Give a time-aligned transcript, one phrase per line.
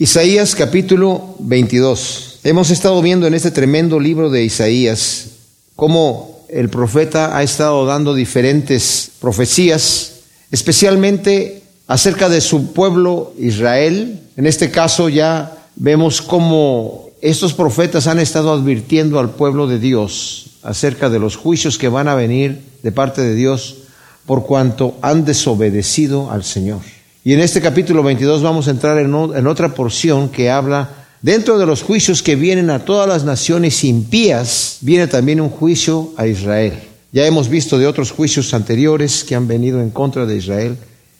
[0.00, 2.38] Isaías capítulo 22.
[2.44, 5.30] Hemos estado viendo en este tremendo libro de Isaías
[5.74, 10.20] cómo el profeta ha estado dando diferentes profecías,
[10.52, 14.20] especialmente acerca de su pueblo Israel.
[14.36, 20.50] En este caso ya vemos cómo estos profetas han estado advirtiendo al pueblo de Dios
[20.62, 23.78] acerca de los juicios que van a venir de parte de Dios
[24.26, 26.97] por cuanto han desobedecido al Señor.
[27.28, 29.12] Y en este capítulo 22 vamos a entrar en,
[29.46, 30.88] otra porción que habla,
[31.20, 36.14] dentro de los juicios que vienen a todas las naciones impías, viene también un juicio
[36.16, 36.72] a Israel.
[37.12, 40.78] Ya hemos visto de otros juicios anteriores que han venido en contra de Israel.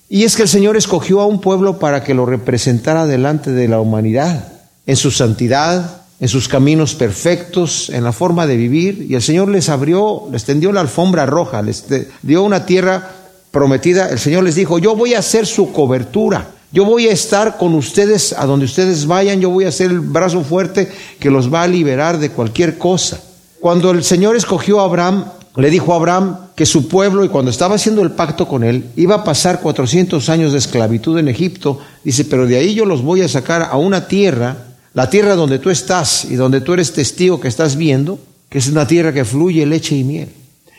[0.09, 3.69] Y es que el Señor escogió a un pueblo para que lo representara delante de
[3.69, 4.51] la humanidad,
[4.87, 9.05] en su santidad, en sus caminos perfectos, en la forma de vivir.
[9.11, 11.85] Y el Señor les abrió, les tendió la alfombra roja, les
[12.23, 16.85] dio una tierra prometida, el Señor les dijo, yo voy a ser su cobertura, yo
[16.85, 20.43] voy a estar con ustedes a donde ustedes vayan, yo voy a ser el brazo
[20.43, 23.21] fuerte que los va a liberar de cualquier cosa.
[23.61, 25.25] Cuando el Señor escogió a Abraham,
[25.57, 28.91] le dijo a Abraham que su pueblo, y cuando estaba haciendo el pacto con él,
[28.97, 33.03] iba a pasar 400 años de esclavitud en Egipto, dice, pero de ahí yo los
[33.03, 34.57] voy a sacar a una tierra,
[34.95, 38.69] la tierra donde tú estás y donde tú eres testigo que estás viendo, que es
[38.69, 40.29] una tierra que fluye leche y miel.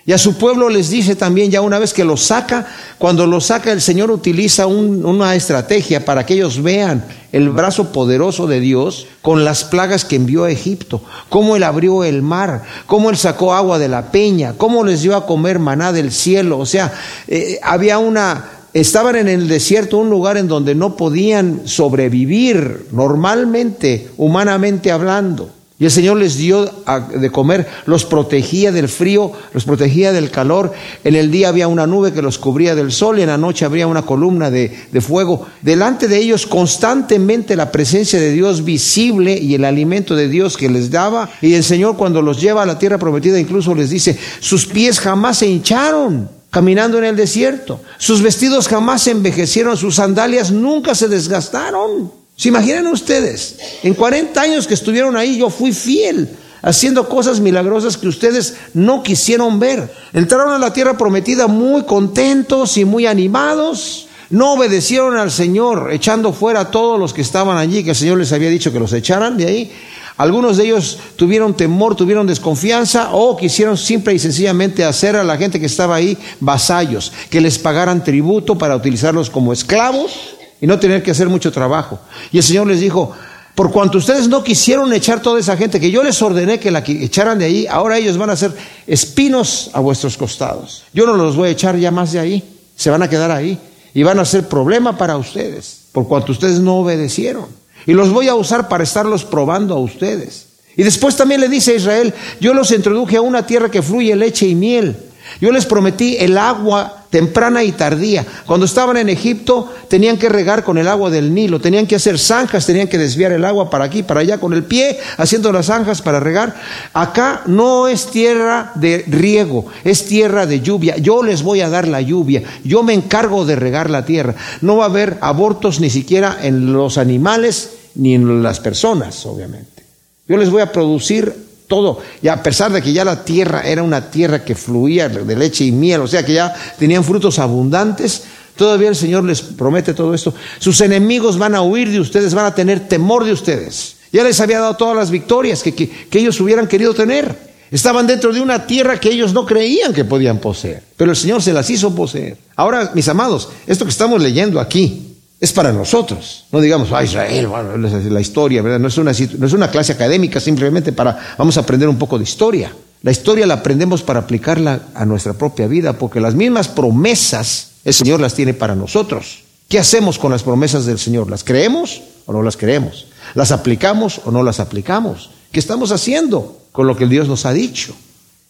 [0.06, 2.66] Y a su pueblo les dice también, ya una vez que lo saca,
[2.98, 8.48] cuando lo saca el Señor utiliza una estrategia para que ellos vean el brazo poderoso
[8.48, 13.10] de Dios con las plagas que envió a Egipto, cómo Él abrió el mar, cómo
[13.10, 16.58] Él sacó agua de la peña, cómo les dio a comer maná del cielo.
[16.58, 16.92] O sea,
[17.28, 24.10] eh, había una, estaban en el desierto, un lugar en donde no podían sobrevivir normalmente,
[24.18, 25.59] humanamente hablando.
[25.80, 26.70] Y el Señor les dio
[27.16, 30.74] de comer, los protegía del frío, los protegía del calor.
[31.06, 33.64] En el día había una nube que los cubría del sol y en la noche
[33.64, 35.48] habría una columna de, de, fuego.
[35.62, 40.68] Delante de ellos constantemente la presencia de Dios visible y el alimento de Dios que
[40.68, 41.30] les daba.
[41.42, 45.00] Y el Señor cuando los lleva a la tierra prometida incluso les dice, sus pies
[45.00, 47.80] jamás se hincharon caminando en el desierto.
[47.98, 52.19] Sus vestidos jamás se envejecieron, sus sandalias nunca se desgastaron.
[52.40, 53.58] ¿Se imaginan ustedes?
[53.84, 56.30] En 40 años que estuvieron ahí yo fui fiel,
[56.62, 59.94] haciendo cosas milagrosas que ustedes no quisieron ver.
[60.14, 64.08] Entraron a la tierra prometida muy contentos y muy animados.
[64.30, 68.18] No obedecieron al Señor, echando fuera a todos los que estaban allí, que el Señor
[68.18, 69.72] les había dicho que los echaran de ahí.
[70.16, 75.36] Algunos de ellos tuvieron temor, tuvieron desconfianza o quisieron simple y sencillamente hacer a la
[75.36, 80.80] gente que estaba ahí vasallos, que les pagaran tributo para utilizarlos como esclavos y no
[80.80, 82.00] tener que hacer mucho trabajo.
[82.32, 83.14] Y el Señor les dijo,
[83.56, 86.80] por cuanto ustedes no quisieron echar toda esa gente que yo les ordené que la
[86.80, 88.54] echaran de ahí, ahora ellos van a ser
[88.88, 90.84] espinos a vuestros costados.
[90.94, 93.60] Yo no los voy a echar ya más de ahí, se van a quedar ahí
[93.94, 97.48] y van a ser problema para ustedes, por cuanto ustedes no obedecieron.
[97.86, 100.48] Y los voy a usar para estarlos probando a ustedes.
[100.78, 104.16] Y después también le dice a Israel, yo los introduje a una tierra que fluye
[104.16, 104.96] leche y miel.
[105.42, 108.26] Yo les prometí el agua temprana y tardía.
[108.46, 112.20] Cuando estaban en Egipto tenían que regar con el agua del Nilo, tenían que hacer
[112.20, 115.68] zanjas, tenían que desviar el agua para aquí, para allá con el pie, haciendo las
[115.68, 116.56] zanjas para regar.
[116.94, 120.98] Acá no es tierra de riego, es tierra de lluvia.
[120.98, 124.36] Yo les voy a dar la lluvia, yo me encargo de regar la tierra.
[124.62, 129.84] No va a haber abortos ni siquiera en los animales ni en las personas, obviamente.
[130.28, 132.02] Yo les voy a producir todo.
[132.22, 135.64] Y a pesar de que ya la tierra era una tierra que fluía de leche
[135.64, 138.24] y miel, o sea que ya tenían frutos abundantes,
[138.58, 140.34] todavía el Señor les promete todo esto.
[140.58, 143.96] Sus enemigos van a huir de ustedes, van a tener temor de ustedes.
[144.12, 147.50] Ya les había dado todas las victorias que, que ellos hubieran querido tener.
[147.72, 151.44] Estaban dentro de una tierra que ellos no creían que podían poseer, pero el Señor
[151.44, 152.36] se las hizo poseer.
[152.56, 155.09] Ahora, mis amados, esto que estamos leyendo aquí,
[155.40, 156.46] es para nosotros.
[156.52, 158.80] No digamos, ah, Israel, bueno, la historia, ¿verdad?
[158.80, 162.18] No es, una, no es una clase académica simplemente para, vamos a aprender un poco
[162.18, 162.74] de historia.
[163.02, 167.94] La historia la aprendemos para aplicarla a nuestra propia vida, porque las mismas promesas el
[167.94, 169.44] Señor las tiene para nosotros.
[169.70, 171.30] ¿Qué hacemos con las promesas del Señor?
[171.30, 173.08] ¿Las creemos o no las creemos?
[173.36, 175.30] ¿Las aplicamos o no las aplicamos?
[175.52, 177.96] ¿Qué estamos haciendo con lo que Dios nos ha dicho?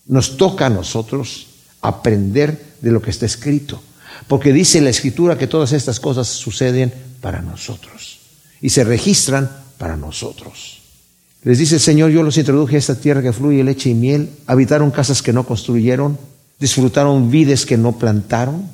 [0.08, 1.48] Nos toca a nosotros
[1.82, 3.80] aprender de lo que está escrito
[4.30, 8.20] porque dice la escritura que todas estas cosas suceden para nosotros
[8.62, 9.50] y se registran
[9.80, 10.82] para nosotros.
[11.42, 14.30] Les dice el Señor, yo los introduje a esta tierra que fluye leche y miel,
[14.46, 16.20] habitaron casas que no construyeron,
[16.60, 18.70] disfrutaron vides que no plantaron,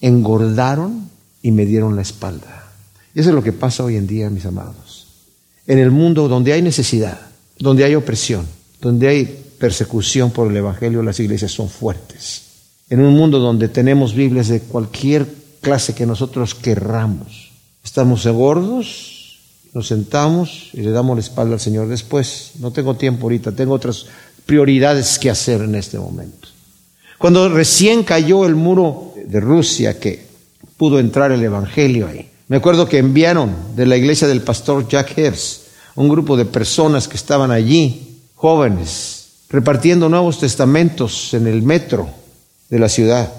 [0.00, 1.10] engordaron
[1.42, 2.72] y me dieron la espalda.
[3.14, 5.06] Eso es lo que pasa hoy en día, mis amados.
[5.66, 7.20] En el mundo donde hay necesidad,
[7.58, 8.46] donde hay opresión,
[8.80, 12.47] donde hay persecución por el Evangelio, las iglesias son fuertes
[12.90, 15.26] en un mundo donde tenemos Biblias de cualquier
[15.60, 17.50] clase que nosotros querramos.
[17.84, 19.18] Estamos gordos
[19.74, 22.52] nos sentamos y le damos la espalda al Señor después.
[22.58, 24.06] No tengo tiempo ahorita, tengo otras
[24.46, 26.48] prioridades que hacer en este momento.
[27.18, 30.26] Cuando recién cayó el muro de Rusia, que
[30.76, 35.16] pudo entrar el Evangelio ahí, me acuerdo que enviaron de la iglesia del pastor Jack
[35.18, 35.62] Hers
[35.96, 42.08] un grupo de personas que estaban allí, jóvenes, repartiendo nuevos testamentos en el metro
[42.70, 43.32] de la ciudad.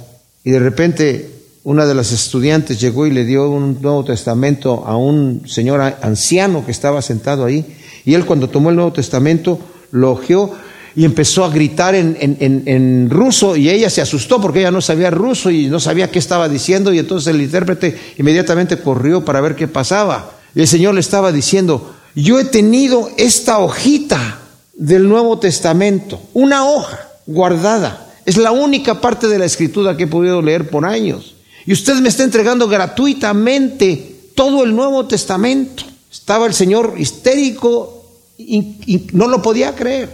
[0.43, 4.97] Y de repente una de las estudiantes llegó y le dio un Nuevo Testamento a
[4.97, 7.65] un señor anciano que estaba sentado ahí.
[8.05, 9.59] Y él cuando tomó el Nuevo Testamento
[9.91, 10.53] lo ojeó
[10.95, 15.11] y empezó a gritar en, en, ruso y ella se asustó porque ella no sabía
[15.11, 19.55] ruso y no sabía qué estaba diciendo y entonces el intérprete inmediatamente corrió para ver
[19.55, 20.31] qué pasaba.
[20.55, 24.39] Y el Señor le estaba diciendo, yo he tenido esta hojita
[24.73, 28.08] del Nuevo Testamento, una hoja guardada.
[28.25, 31.35] Es la única parte de la escritura que he podido leer por años.
[31.65, 35.83] Y usted me está entregando gratuitamente todo el Nuevo Testamento.
[36.11, 38.05] Estaba el Señor histérico
[38.37, 40.09] y, no lo podía creer.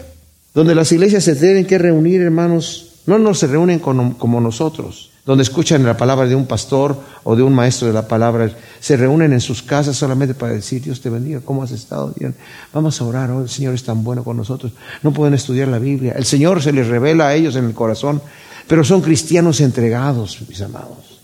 [0.54, 5.44] Donde las iglesias se tienen que reunir, hermanos, no nos se reúnen como nosotros, donde
[5.44, 8.50] escuchan la palabra de un pastor o de un maestro de la palabra,
[8.80, 12.14] se reúnen en sus casas solamente para decir, Dios te bendiga, ¿cómo has estado?
[12.18, 12.36] Bien,
[12.72, 14.72] vamos a orar, oh, el Señor es tan bueno con nosotros.
[15.02, 18.22] No pueden estudiar la Biblia, el Señor se les revela a ellos en el corazón,
[18.68, 21.16] pero son cristianos entregados, mis amados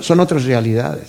[0.00, 1.08] son otras realidades.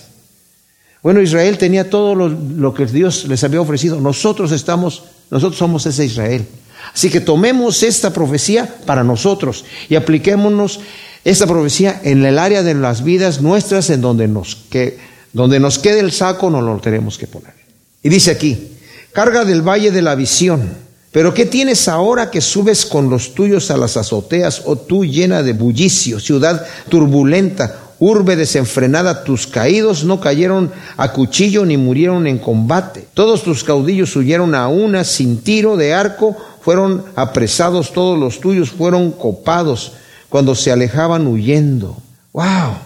[1.01, 4.01] Bueno, Israel tenía todo lo, que Dios les había ofrecido.
[4.01, 6.45] Nosotros estamos, nosotros somos ese Israel.
[6.93, 10.81] Así que tomemos esta profecía para nosotros y apliquémonos
[11.23, 14.97] esta profecía en el área de las vidas nuestras, en donde nos, que,
[15.33, 17.53] donde nos quede el saco, no lo tenemos que poner.
[18.01, 18.77] Y dice aquí,
[19.11, 20.89] carga del valle de la visión.
[21.11, 25.03] Pero ¿qué tienes ahora que subes con los tuyos a las azoteas, o oh tú
[25.03, 32.27] llena de bullicio, ciudad turbulenta, Urbe desenfrenada, tus caídos no cayeron a cuchillo ni murieron
[32.27, 33.05] en combate.
[33.13, 38.69] Todos tus caudillos huyeron a una sin tiro de arco, fueron apresados, todos los tuyos
[38.69, 39.91] fueron copados
[40.29, 41.97] cuando se alejaban huyendo.
[42.33, 42.77] ¡Wow!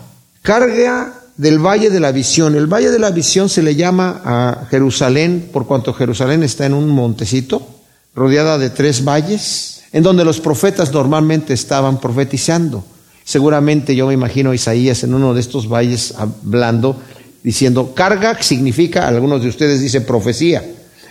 [0.41, 2.55] Carga del Valle de la Visión.
[2.55, 6.73] El Valle de la Visión se le llama a Jerusalén por cuanto Jerusalén está en
[6.73, 7.67] un montecito
[8.15, 12.83] rodeada de tres valles en donde los profetas normalmente estaban profetizando.
[13.23, 16.99] Seguramente yo me imagino a Isaías en uno de estos valles hablando,
[17.43, 20.63] diciendo, carga significa, algunos de ustedes dicen profecía.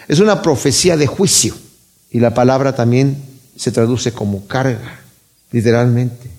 [0.08, 1.54] Es una profecía de juicio.
[2.10, 3.16] Y la palabra también
[3.56, 5.00] se traduce como carga,
[5.52, 6.30] literalmente.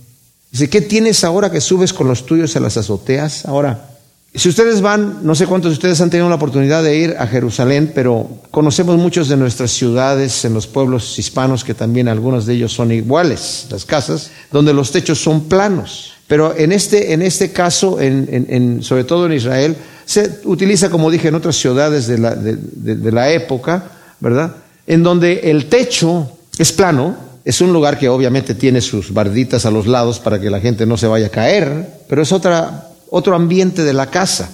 [0.51, 3.45] Dice, ¿qué tienes ahora que subes con los tuyos a las azoteas?
[3.45, 3.89] Ahora,
[4.35, 7.27] si ustedes van, no sé cuántos de ustedes han tenido la oportunidad de ir a
[7.27, 12.55] Jerusalén, pero conocemos muchos de nuestras ciudades, en los pueblos hispanos, que también algunos de
[12.55, 16.13] ellos son iguales, las casas, donde los techos son planos.
[16.27, 19.75] Pero en este, en este caso, en, sobre todo en Israel,
[20.05, 24.55] se utiliza, como dije, en otras ciudades de la, de la época, ¿verdad?
[24.87, 29.71] En donde el techo es plano, es un lugar que obviamente tiene sus barditas a
[29.71, 33.35] los lados para que la gente no se vaya a caer, pero es otra otro
[33.35, 34.49] ambiente de la casa.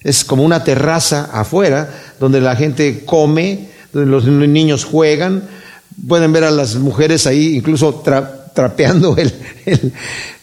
[0.00, 5.42] Es como una terraza afuera donde la gente come, donde los niños juegan.
[6.06, 8.02] Pueden ver a las mujeres ahí incluso
[8.54, 9.32] trapeando el,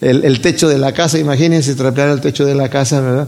[0.02, 1.18] el, techo de la casa.
[1.18, 3.28] Imagínense trapear el techo de la casa, ¿verdad?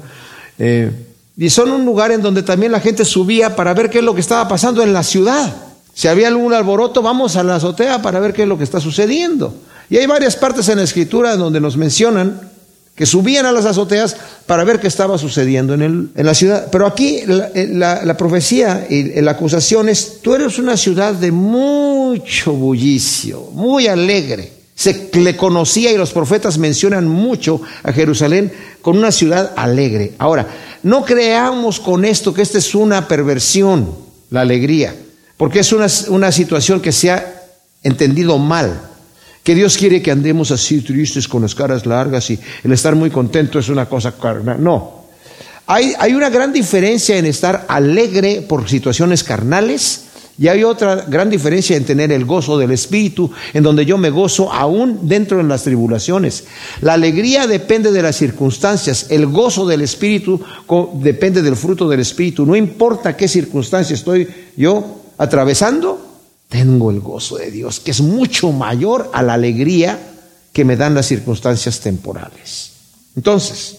[0.59, 0.91] Eh,
[1.37, 4.13] y son un lugar en donde también la gente subía para ver qué es lo
[4.13, 5.72] que estaba pasando en la ciudad.
[5.93, 8.79] Si había algún alboroto, vamos a la azotea para ver qué es lo que está
[8.79, 9.53] sucediendo.
[9.89, 12.53] Y hay varias partes en la escritura donde nos mencionan
[12.95, 16.67] que subían a las azoteas para ver qué estaba sucediendo en, el, en la ciudad.
[16.71, 22.53] Pero aquí la, la, profecía y la acusación es, tú eres una ciudad de mucho
[22.53, 24.51] bullicio, muy alegre.
[24.75, 30.13] Se le conocía y los profetas mencionan mucho a Jerusalén con una ciudad alegre.
[30.17, 30.47] Ahora,
[30.81, 33.89] no creamos con esto que esta es una perversión,
[34.29, 34.95] la alegría,
[35.37, 37.43] porque es una, una situación que se ha
[37.83, 38.89] entendido mal
[39.43, 43.09] que Dios quiere que andemos así tristes con las caras largas y el estar muy
[43.09, 44.63] contento es una cosa carnal.
[44.63, 45.03] No.
[45.67, 50.05] Hay, hay una gran diferencia en estar alegre por situaciones carnales
[50.37, 54.09] y hay otra gran diferencia en tener el gozo del Espíritu, en donde yo me
[54.09, 56.45] gozo aún dentro de las tribulaciones.
[56.81, 60.41] La alegría depende de las circunstancias, el gozo del Espíritu
[60.95, 62.45] depende del fruto del Espíritu.
[62.45, 66.13] No importa qué circunstancia estoy yo atravesando,
[66.49, 69.99] tengo el gozo de Dios, que es mucho mayor a la alegría
[70.51, 72.71] que me dan las circunstancias temporales.
[73.15, 73.77] Entonces,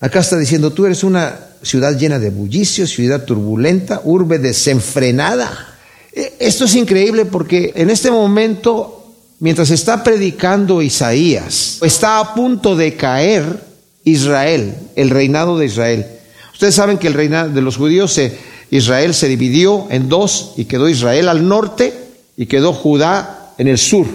[0.00, 5.78] acá está diciendo, tú eres una ciudad llena de bullicio, ciudad turbulenta, urbe desenfrenada.
[6.12, 12.74] E, esto es increíble porque en este momento, mientras está predicando Isaías, está a punto
[12.74, 13.62] de caer
[14.04, 16.06] Israel, el reinado de Israel.
[16.52, 20.66] Ustedes saben que el reinado de los judíos se Israel se dividió en dos y
[20.66, 21.92] quedó Israel al norte
[22.36, 24.06] y quedó Judá en el sur.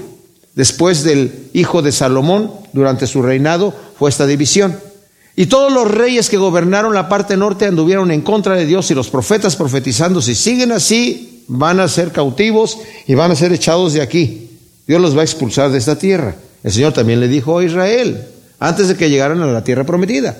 [0.55, 4.77] Después del hijo de Salomón, durante su reinado, fue esta división.
[5.35, 8.95] Y todos los reyes que gobernaron la parte norte anduvieron en contra de Dios y
[8.95, 13.93] los profetas profetizando, si siguen así, van a ser cautivos y van a ser echados
[13.93, 14.49] de aquí.
[14.87, 16.35] Dios los va a expulsar de esta tierra.
[16.63, 18.23] El Señor también le dijo a Israel,
[18.59, 20.37] antes de que llegaran a la tierra prometida.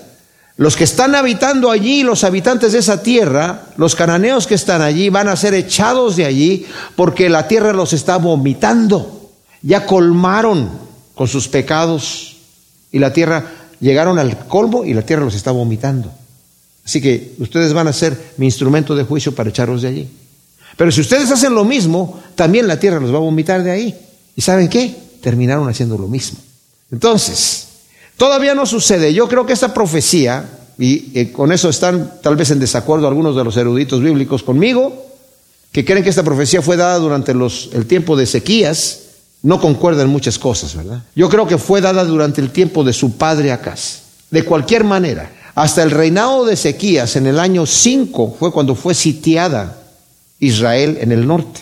[0.58, 5.10] Los que están habitando allí, los habitantes de esa tierra, los cananeos que están allí,
[5.10, 9.30] van a ser echados de allí porque la tierra los está vomitando.
[9.60, 10.70] Ya colmaron
[11.14, 12.36] con sus pecados
[12.90, 13.44] y la tierra
[13.80, 16.10] llegaron al colmo y la tierra los está vomitando.
[16.84, 20.08] Así que ustedes van a ser mi instrumento de juicio para echarlos de allí.
[20.76, 23.98] Pero si ustedes hacen lo mismo, también la tierra los va a vomitar de ahí.
[24.34, 24.94] ¿Y saben qué?
[25.20, 26.38] Terminaron haciendo lo mismo.
[26.90, 27.66] Entonces,
[28.16, 29.12] todavía no sucede.
[29.14, 33.36] Yo creo que esta profecía, y eh, con eso están tal vez en desacuerdo algunos
[33.36, 35.06] de los eruditos bíblicos conmigo,
[35.72, 39.00] que creen que esta profecía fue dada durante el tiempo de Ezequías,
[39.42, 41.02] no concuerdan muchas cosas, ¿verdad?
[41.14, 44.02] Yo creo que fue dada durante el tiempo de su padre Acaz.
[44.30, 48.94] De cualquier manera, hasta el reinado de Ezequías en el año 5 fue cuando fue
[48.94, 49.78] sitiada
[50.38, 51.60] Israel en el norte.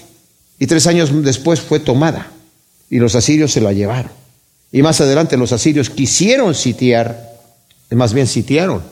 [0.58, 2.30] Y tres años después fue tomada
[2.88, 4.23] y los asirios se la llevaron.
[4.74, 7.30] Y más adelante los asirios quisieron sitiar,
[7.92, 8.82] más bien sitiaron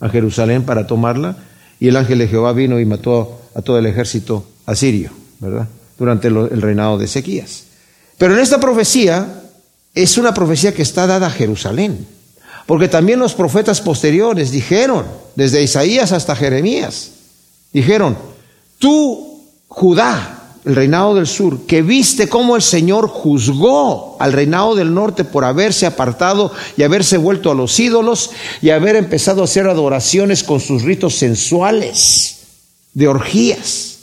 [0.00, 1.36] a Jerusalén para tomarla
[1.78, 5.68] y el ángel de Jehová vino y mató a todo el ejército asirio, ¿verdad?
[5.98, 7.64] Durante el reinado de Ezequías.
[8.16, 9.42] Pero en esta profecía
[9.94, 12.06] es una profecía que está dada a Jerusalén.
[12.64, 17.10] Porque también los profetas posteriores dijeron, desde Isaías hasta Jeremías,
[17.74, 18.16] dijeron,
[18.78, 20.35] tú, Judá,
[20.66, 25.44] el reinado del sur, que viste cómo el Señor juzgó al reinado del norte por
[25.44, 28.30] haberse apartado y haberse vuelto a los ídolos
[28.60, 32.40] y haber empezado a hacer adoraciones con sus ritos sensuales,
[32.92, 33.96] de orgías.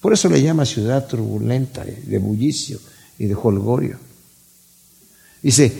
[0.00, 2.78] Por eso le llama ciudad turbulenta, de bullicio
[3.18, 3.98] y de holgorio.
[5.42, 5.72] Dice,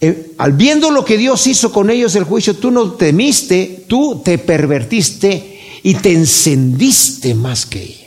[0.00, 4.20] eh, al viendo lo que Dios hizo con ellos el juicio, tú no temiste, tú
[4.22, 8.05] te pervertiste y te encendiste más que ella,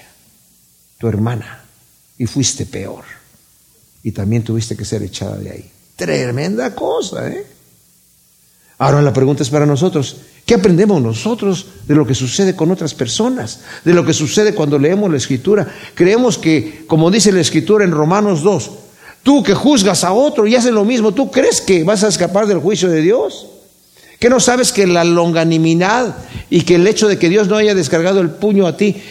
[1.00, 1.64] tu hermana,
[2.18, 3.06] y fuiste peor.
[4.04, 5.72] Y también tuviste que ser echada de ahí.
[5.96, 7.46] Tremenda cosa, ¿eh?
[8.78, 12.94] Ahora la pregunta es para nosotros, ¿qué aprendemos nosotros de lo que sucede con otras
[12.94, 13.62] personas?
[13.84, 15.68] De lo que sucede cuando leemos la escritura.
[15.96, 18.72] Creemos que, como dice la escritura en Romanos 2,
[19.24, 22.48] tú que juzgas a otro y haces lo mismo, ¿tú crees que vas a escapar
[22.48, 23.48] del juicio de Dios?
[24.18, 26.16] ¿Que no sabes que la longanimidad
[26.50, 29.02] y que el hecho de que Dios no haya descargado el puño a ti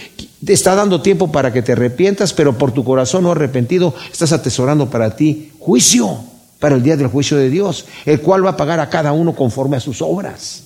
[0.45, 4.33] te está dando tiempo para que te arrepientas, pero por tu corazón no arrepentido estás
[4.33, 6.19] atesorando para ti juicio?
[6.59, 9.35] para el día del juicio de Dios, el cual va a pagar a cada uno
[9.35, 10.63] conforme a sus obras.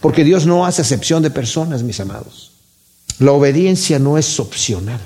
[0.00, 2.52] Porque Dios no hace excepción de personas, mis amados.
[3.18, 5.00] La obediencia no es opcional.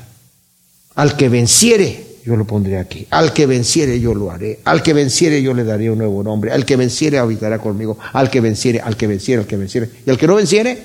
[0.94, 3.06] Al que venciere, yo lo pondré aquí.
[3.10, 4.60] Al que venciere, yo lo haré.
[4.64, 6.50] Al que venciere, yo le daré un nuevo nombre.
[6.50, 7.98] Al que venciere, habitará conmigo.
[8.12, 9.90] Al que venciere, al que venciere, al que venciere.
[10.06, 10.82] Y al que no venciere,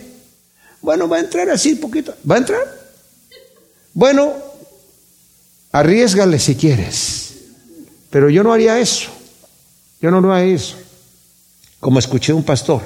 [0.81, 2.13] bueno, va a entrar así poquito.
[2.29, 2.82] ¿Va a entrar?
[3.93, 4.33] Bueno,
[5.71, 7.33] arriesgale si quieres.
[8.09, 9.09] Pero yo no haría eso.
[10.01, 10.75] Yo no lo hago eso.
[11.79, 12.81] Como escuché un pastor.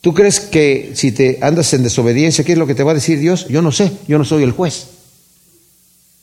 [0.00, 2.94] ¿Tú crees que si te andas en desobediencia, qué es lo que te va a
[2.94, 3.48] decir Dios?
[3.48, 4.86] Yo no sé, yo no soy el juez.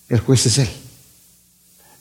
[0.07, 0.69] El juez es Él.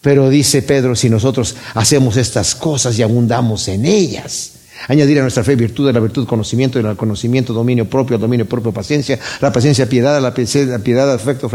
[0.00, 4.52] Pero dice Pedro, si nosotros hacemos estas cosas y abundamos en ellas,
[4.88, 8.20] añadir a nuestra fe virtud, a la virtud conocimiento, y al conocimiento dominio propio, al
[8.20, 11.50] dominio propio paciencia, la paciencia piedad, a la piedad afecto,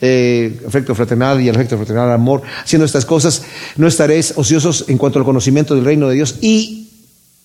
[0.00, 2.42] eh, afecto fraternal y al afecto fraternal amor.
[2.64, 3.42] Haciendo estas cosas
[3.76, 6.90] no estaréis ociosos en cuanto al conocimiento del reino de Dios y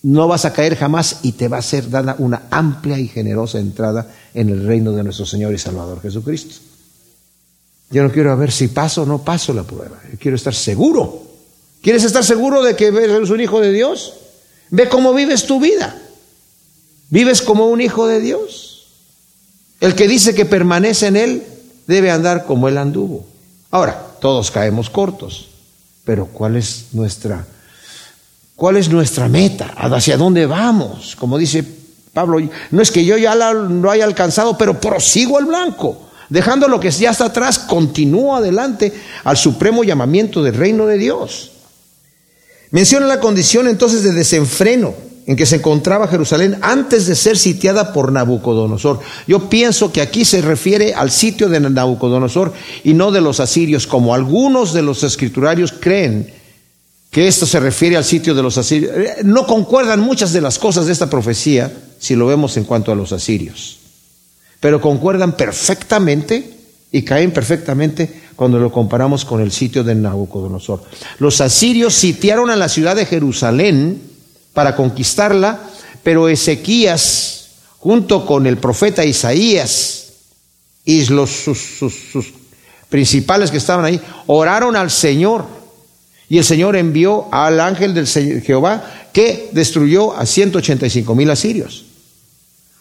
[0.03, 3.59] no vas a caer jamás y te va a ser dada una amplia y generosa
[3.59, 6.55] entrada en el reino de nuestro Señor y Salvador Jesucristo.
[7.89, 9.99] Yo no quiero ver si paso o no paso la prueba.
[10.11, 11.23] Yo quiero estar seguro.
[11.81, 14.13] ¿Quieres estar seguro de que eres un hijo de Dios?
[14.69, 15.95] Ve cómo vives tu vida.
[17.09, 18.87] ¿Vives como un hijo de Dios?
[19.79, 21.43] El que dice que permanece en Él
[21.85, 23.25] debe andar como Él anduvo.
[23.71, 25.49] Ahora, todos caemos cortos,
[26.03, 27.45] pero ¿cuál es nuestra,
[28.55, 29.73] cuál es nuestra meta?
[29.77, 31.15] ¿Hacia dónde vamos?
[31.15, 31.63] Como dice
[32.13, 32.39] Pablo,
[32.71, 36.07] no es que yo ya lo haya alcanzado, pero prosigo al blanco.
[36.29, 38.93] Dejando lo que ya está atrás, continúo adelante
[39.23, 41.51] al supremo llamamiento del reino de Dios.
[42.71, 44.93] Menciona la condición entonces de desenfreno
[45.25, 49.01] en que se encontraba Jerusalén antes de ser sitiada por Nabucodonosor.
[49.27, 52.53] Yo pienso que aquí se refiere al sitio de Nabucodonosor
[52.85, 56.33] y no de los asirios, como algunos de los escriturarios creen
[57.11, 58.91] que esto se refiere al sitio de los asirios.
[58.95, 62.91] Eh, no concuerdan muchas de las cosas de esta profecía si lo vemos en cuanto
[62.91, 63.79] a los asirios.
[64.59, 66.56] pero concuerdan perfectamente
[66.91, 70.83] y caen perfectamente cuando lo comparamos con el sitio de Nabucodonosor.
[71.19, 74.01] Los asirios sitiaron a la ciudad de Jerusalén
[74.53, 75.59] para conquistarla,
[76.03, 77.47] pero Ezequías,
[77.79, 80.13] junto con el profeta Isaías
[80.85, 82.33] y los, sus, sus
[82.89, 85.45] principales que estaban ahí, oraron al Señor.
[86.29, 91.85] Y el Señor envió al ángel del Jehová que destruyó a 185 mil asirios.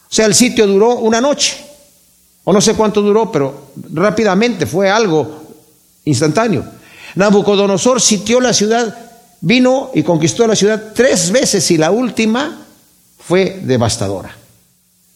[0.09, 1.57] O sea, el sitio duró una noche,
[2.49, 5.43] o no sé cuánto duró, pero rápidamente fue algo
[6.05, 6.63] instantáneo.
[7.15, 8.97] Nabucodonosor sitió la ciudad,
[9.41, 12.65] vino y conquistó la ciudad tres veces y la última
[13.19, 14.33] fue devastadora.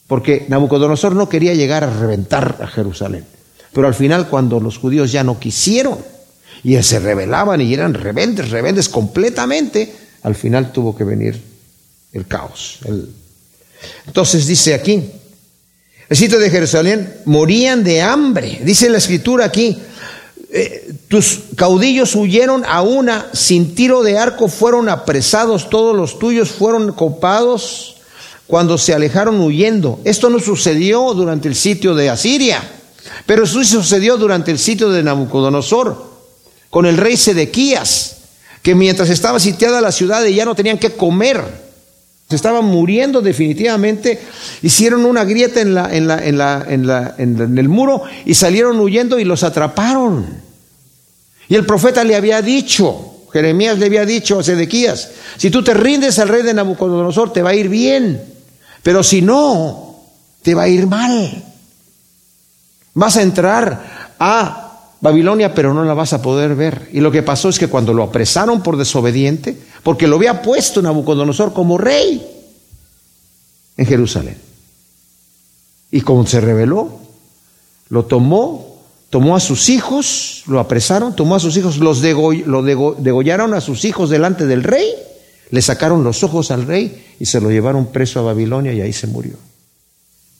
[0.06, 3.24] Porque Nabucodonosor no quería llegar a reventar a Jerusalén.
[3.72, 5.96] Pero al final, cuando los judíos ya no quisieron
[6.62, 9.90] y se rebelaban y eran rebeldes, rebeldes completamente,
[10.22, 11.42] al final tuvo que venir
[12.12, 12.80] el caos,
[14.06, 15.10] entonces dice aquí,
[16.16, 18.60] sitio de Jerusalén morían de hambre.
[18.64, 19.78] Dice la escritura aquí,
[20.50, 26.50] eh, tus caudillos huyeron a una, sin tiro de arco fueron apresados, todos los tuyos
[26.50, 27.96] fueron copados
[28.46, 30.00] cuando se alejaron huyendo.
[30.04, 32.62] Esto no sucedió durante el sitio de Asiria,
[33.24, 36.12] pero eso sucedió durante el sitio de Nabucodonosor,
[36.68, 38.16] con el rey Sedequías,
[38.62, 41.61] que mientras estaba sitiada la ciudad ya no tenían que comer,
[42.32, 44.20] estaban muriendo definitivamente,
[44.62, 48.34] hicieron una grieta en, la, en, la, en, la, en, la, en el muro y
[48.34, 50.26] salieron huyendo y los atraparon.
[51.48, 55.74] Y el profeta le había dicho, Jeremías le había dicho a Sedequías, si tú te
[55.74, 58.22] rindes al rey de Nabucodonosor te va a ir bien,
[58.82, 60.00] pero si no,
[60.42, 61.44] te va a ir mal.
[62.94, 64.62] Vas a entrar a
[65.00, 66.88] Babilonia, pero no la vas a poder ver.
[66.92, 70.80] Y lo que pasó es que cuando lo apresaron por desobediente, porque lo había puesto
[70.82, 72.24] Nabucodonosor como rey
[73.76, 74.36] en Jerusalén.
[75.90, 76.98] Y como se rebeló,
[77.88, 83.54] lo tomó, tomó a sus hijos, lo apresaron, tomó a sus hijos, los lo degollaron
[83.54, 84.88] a sus hijos delante del rey,
[85.50, 88.92] le sacaron los ojos al rey y se lo llevaron preso a Babilonia y ahí
[88.92, 89.34] se murió.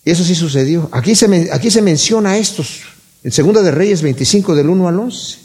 [0.04, 0.88] Y eso sí sucedió.
[0.92, 2.80] Aquí se, aquí se menciona estos
[3.22, 5.38] en Segunda de Reyes 25 del 1 al 11.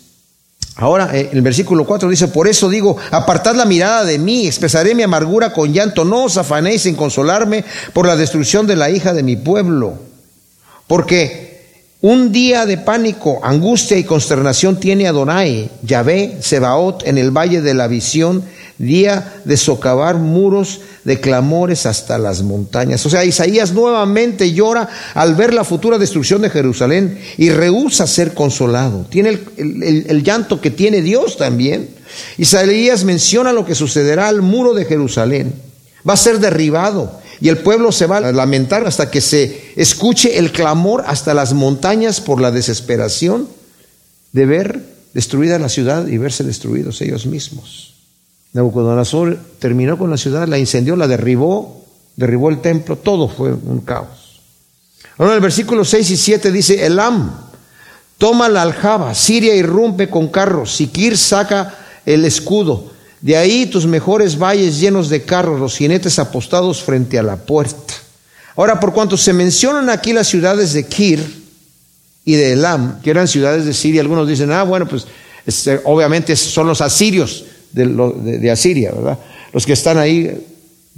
[0.78, 4.94] Ahora, eh, el versículo 4 dice, por eso digo, apartad la mirada de mí, expresaré
[4.94, 9.14] mi amargura con llanto, no os afanéis en consolarme por la destrucción de la hija
[9.14, 9.96] de mi pueblo.
[10.86, 11.48] Porque
[12.02, 17.74] un día de pánico, angustia y consternación tiene Adonai, Yahvé, Sebaot, en el valle de
[17.74, 18.44] la visión,
[18.78, 23.06] día de socavar muros de clamores hasta las montañas.
[23.06, 28.34] O sea, Isaías nuevamente llora al ver la futura destrucción de Jerusalén y rehúsa ser
[28.34, 29.06] consolado.
[29.10, 31.90] Tiene el, llanto que tiene Dios también.
[32.38, 35.54] Isaías menciona lo que sucederá al muro de Jerusalén.
[36.08, 40.38] Va a ser derribado y el pueblo se va a lamentar hasta que se escuche
[40.38, 43.48] el clamor hasta las montañas por la desesperación
[44.32, 44.82] de ver
[45.14, 47.97] destruida la ciudad y verse destruidos ellos mismos.
[48.54, 53.82] Nabucodonosor terminó con la ciudad, la incendió, la derribó, derribó el templo, todo fue un
[53.82, 54.42] caos.
[55.18, 57.32] Ahora el versículo 6 y 7 dice, Elam
[58.18, 64.38] toma la aljaba, Siria irrumpe con carros, Siquir saca el escudo, de ahí tus mejores
[64.38, 67.94] valles llenos de carros, los jinetes apostados frente a la puerta.
[68.56, 71.24] Ahora, por cuanto se mencionan aquí las ciudades de Kir
[72.26, 75.06] y de Elam, que eran ciudades de Siria, algunos dicen, ah, bueno, pues
[75.46, 77.46] este, obviamente son los asirios,
[77.78, 79.20] de, Asiria, ¿verdad?
[79.54, 80.46] Los que están ahí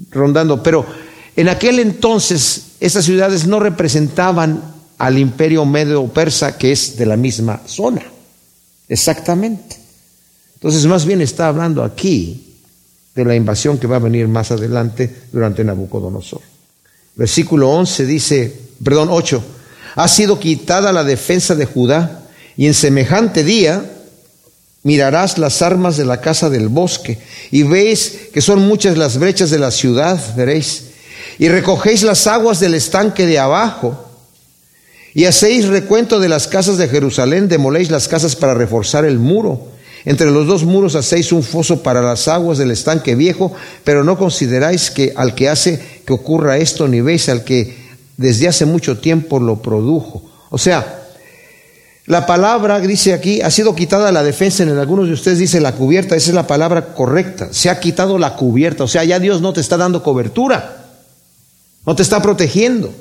[0.10, 0.64] rondando.
[0.64, 0.86] Pero
[1.36, 4.62] en aquel entonces esas ciudades no representaban
[4.98, 8.04] al imperio medio-persa que es de la misma zona.
[8.88, 9.78] Exactamente.
[10.56, 12.56] Entonces más bien está hablando aquí
[13.16, 16.42] de la invasión que va a venir más adelante durante Nabucodonosor.
[17.16, 19.44] Versículo 11 dice, perdón, 8,
[19.96, 22.24] ha sido quitada la defensa de Judá
[22.56, 23.84] y en semejante día
[24.84, 27.20] mirarás las armas de la casa del bosque
[27.52, 30.86] y veis que son muchas las brechas de la ciudad, veréis,
[31.38, 34.06] y recogéis las aguas del estanque de abajo
[35.14, 39.68] y hacéis recuento de las casas de Jerusalén, demoléis las casas para reforzar el muro.
[40.06, 43.52] Entre los dos muros hacéis un foso para las aguas del estanque viejo,
[43.84, 47.76] pero no consideráis que al que hace que ocurra esto, ni veis al que
[48.16, 50.24] desde hace mucho tiempo lo produjo.
[50.50, 50.99] O sea,
[52.10, 54.64] la palabra, dice aquí, ha sido quitada la defensa.
[54.64, 56.16] En algunos de ustedes dice la cubierta.
[56.16, 57.50] Esa es la palabra correcta.
[57.52, 58.84] Se ha quitado la cubierta.
[58.84, 60.88] O sea, ya Dios no te está dando cobertura.
[61.86, 62.92] No te está protegiendo.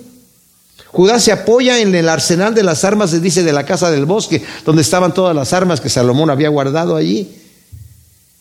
[0.88, 4.42] Judá se apoya en el arsenal de las armas, dice, de la casa del bosque,
[4.66, 7.34] donde estaban todas las armas que Salomón había guardado allí.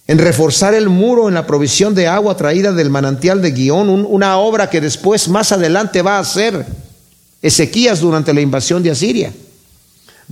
[0.05, 4.37] En reforzar el muro, en la provisión de agua traída del manantial de Guión, una
[4.37, 6.65] obra que después, más adelante, va a hacer.
[7.41, 9.31] Ezequías durante la invasión de Asiria.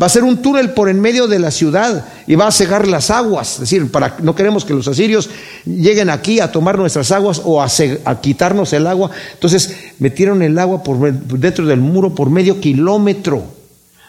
[0.01, 2.85] Va a ser un túnel por en medio de la ciudad y va a cegar
[2.85, 3.53] las aguas.
[3.53, 5.29] Es decir, para, no queremos que los asirios
[5.65, 7.69] lleguen aquí a tomar nuestras aguas o a,
[8.19, 9.11] quitarnos el agua.
[9.33, 13.43] Entonces metieron el agua por, dentro del muro por medio kilómetro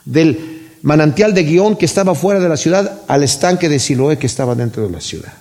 [0.04, 4.26] del manantial de Guión que estaba fuera de la ciudad al estanque de Siloé que
[4.26, 5.32] estaba dentro de la ciudad.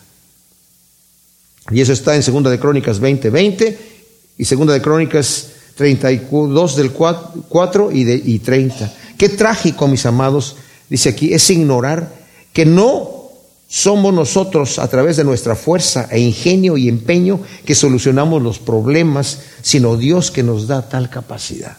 [1.71, 3.79] Y eso está en Segunda de Crónicas 20, 20
[4.37, 8.93] y Segunda de Crónicas 32 del 4 y, de, y 30.
[9.17, 10.57] Qué trágico, mis amados,
[10.89, 12.13] dice aquí, es ignorar
[12.53, 13.15] que no
[13.67, 19.39] somos nosotros a través de nuestra fuerza e ingenio y empeño que solucionamos los problemas,
[19.61, 21.77] sino Dios que nos da tal capacidad.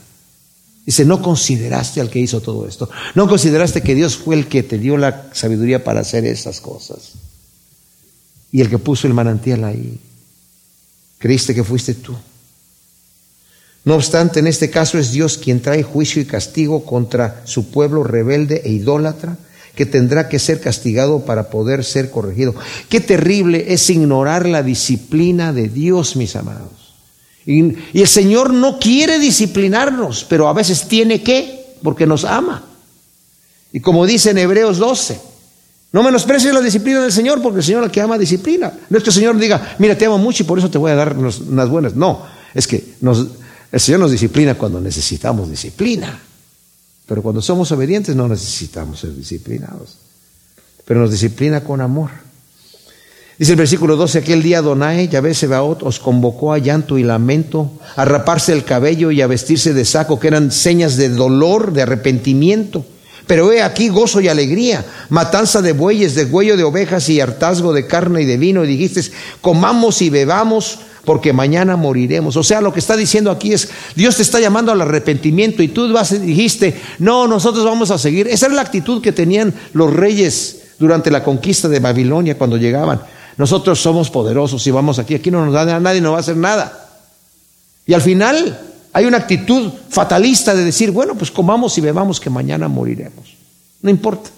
[0.85, 2.89] Dice, no consideraste al que hizo todo esto.
[3.17, 7.15] No consideraste que Dios fue el que te dio la sabiduría para hacer esas cosas.
[8.53, 9.99] Y el que puso el manantial ahí.
[11.19, 12.15] Creíste que fuiste tú.
[13.87, 18.03] No obstante, en este caso es Dios quien trae juicio y castigo contra su pueblo
[18.03, 19.39] rebelde e idólatra,
[19.77, 22.53] que tendrá que ser castigado para poder ser corregido.
[22.89, 26.95] Qué terrible es ignorar la disciplina de Dios, mis amados.
[27.47, 32.65] Y, el Señor no quiere disciplinarnos, pero a veces tiene que, porque nos ama.
[33.73, 35.21] Y como dice en Hebreos 12,
[35.93, 38.73] no menosprecies la disciplina del Señor, porque el Señor al que ama disciplina.
[38.91, 40.91] No es que el Señor diga, mira, te amo mucho y por eso te voy
[40.91, 41.95] a dar unas buenas.
[41.95, 43.29] No, es que nos,
[43.73, 46.21] el Señor nos disciplina cuando necesitamos disciplina.
[47.07, 49.97] Pero cuando somos obedientes no necesitamos ser disciplinados.
[50.85, 52.11] Pero nos disciplina con amor.
[53.39, 57.71] Dice el versículo 12, aquel día Donae, Yahvé Sebaot, os convocó a llanto y lamento,
[57.95, 61.83] a raparse el cabello y a vestirse de saco, que eran señas de dolor, de
[61.83, 62.87] arrepentimiento.
[63.27, 67.75] Pero he aquí gozo y alegría, matanza de bueyes, de huello de ovejas y hartazgo
[67.75, 68.65] de carne y de vino.
[68.65, 69.03] Y dijiste,
[69.43, 72.37] comamos y bebamos, porque mañana moriremos.
[72.37, 75.69] O sea, lo que está diciendo aquí es, Dios te está llamando al arrepentimiento y
[75.69, 78.27] tú vas, dijiste, no, nosotros vamos a seguir.
[78.29, 83.01] Esa era la actitud que tenían los reyes durante la conquista de Babilonia cuando llegaban.
[83.39, 86.37] Nosotros somos poderosos y vamos aquí, aquí no nos da nadie, no va a hacer
[86.37, 86.91] nada.
[87.87, 88.61] Y al final
[88.93, 93.37] hay una actitud fatalista de decir, bueno, pues comamos y bebamos que mañana moriremos.
[93.81, 94.31] No importa.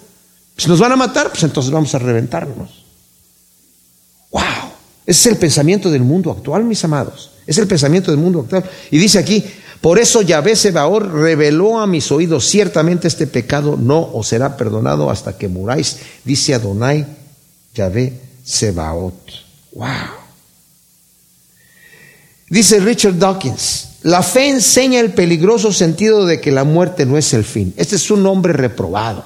[0.57, 2.85] Si nos van a matar, pues entonces vamos a reventarnos.
[4.31, 4.43] ¡Wow!
[5.09, 7.31] Ese es el pensamiento del mundo actual, mis amados.
[7.47, 8.63] Es el pensamiento del mundo actual.
[8.91, 9.43] Y dice aquí,
[9.81, 15.09] por eso Yahvé Sebaor reveló a mis oídos, ciertamente este pecado no os será perdonado
[15.09, 17.07] hasta que muráis, dice Adonai
[17.75, 19.15] Yahvé Sebaot.
[19.73, 19.89] Wow.
[22.51, 27.33] Dice Richard Dawkins, la fe enseña el peligroso sentido de que la muerte no es
[27.33, 27.73] el fin.
[27.79, 29.25] Este es un hombre reprobado,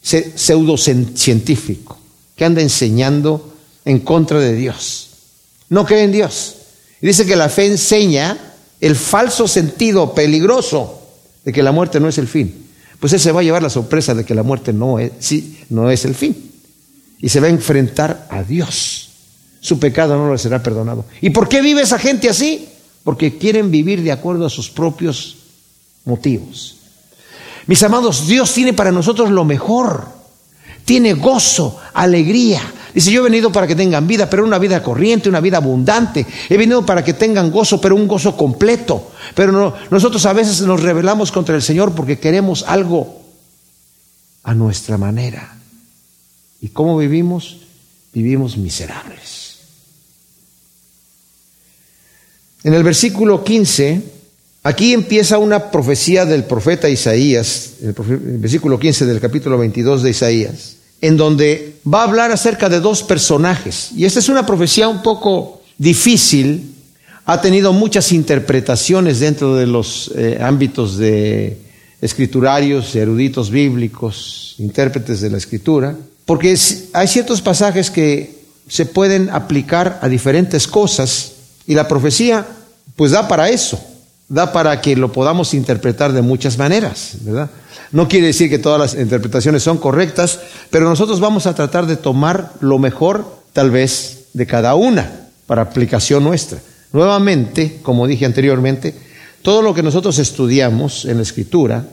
[0.00, 1.98] pseudocientífico,
[2.36, 3.51] que anda enseñando
[3.84, 5.08] en contra de Dios.
[5.68, 6.56] No cree en Dios.
[7.00, 8.38] Y dice que la fe enseña
[8.80, 11.00] el falso sentido peligroso
[11.44, 12.66] de que la muerte no es el fin.
[13.00, 15.58] Pues él se va a llevar la sorpresa de que la muerte no es, sí,
[15.70, 16.52] no es el fin.
[17.20, 19.10] Y se va a enfrentar a Dios.
[19.60, 21.04] Su pecado no le será perdonado.
[21.20, 22.68] ¿Y por qué vive esa gente así?
[23.04, 25.36] Porque quieren vivir de acuerdo a sus propios
[26.04, 26.76] motivos.
[27.66, 30.06] Mis amados, Dios tiene para nosotros lo mejor.
[30.84, 32.60] Tiene gozo, alegría,
[32.94, 36.26] Dice, yo he venido para que tengan vida, pero una vida corriente, una vida abundante.
[36.48, 39.12] He venido para que tengan gozo, pero un gozo completo.
[39.34, 43.22] Pero nosotros a veces nos rebelamos contra el Señor porque queremos algo
[44.42, 45.56] a nuestra manera.
[46.60, 47.58] ¿Y cómo vivimos?
[48.12, 49.56] Vivimos miserables.
[52.62, 54.02] En el versículo 15,
[54.64, 60.10] aquí empieza una profecía del profeta Isaías, el, el versículo 15 del capítulo 22 de
[60.10, 63.90] Isaías en donde va a hablar acerca de dos personajes.
[63.94, 66.74] Y esta es una profecía un poco difícil,
[67.26, 71.58] ha tenido muchas interpretaciones dentro de los eh, ámbitos de
[72.00, 76.56] escriturarios, eruditos bíblicos, intérpretes de la escritura, porque
[76.92, 81.32] hay ciertos pasajes que se pueden aplicar a diferentes cosas
[81.66, 82.46] y la profecía
[82.94, 83.80] pues da para eso,
[84.32, 87.50] da para que lo podamos interpretar de muchas maneras, ¿verdad?
[87.90, 90.40] No quiere decir que todas las interpretaciones son correctas,
[90.70, 95.60] pero nosotros vamos a tratar de tomar lo mejor, tal vez, de cada una para
[95.60, 96.58] aplicación nuestra.
[96.94, 98.94] Nuevamente, como dije anteriormente,
[99.42, 101.84] todo lo que nosotros estudiamos en la escritura,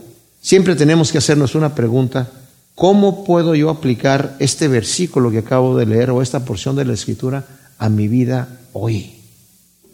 [0.41, 2.29] siempre tenemos que hacernos una pregunta,
[2.73, 6.93] ¿cómo puedo yo aplicar este versículo que acabo de leer o esta porción de la
[6.93, 7.43] escritura
[7.77, 9.19] a mi vida hoy?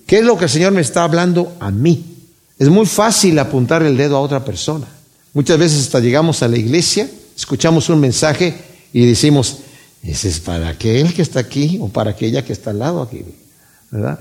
[0.05, 2.14] ¿Qué es lo que el Señor me está hablando a mí?
[2.57, 4.87] Es muy fácil apuntar el dedo a otra persona.
[5.33, 8.55] Muchas veces hasta llegamos a la iglesia, escuchamos un mensaje
[8.93, 9.57] y decimos,
[10.01, 13.25] ese es para aquel que está aquí o para aquella que está al lado aquí,
[13.91, 14.19] ¿verdad?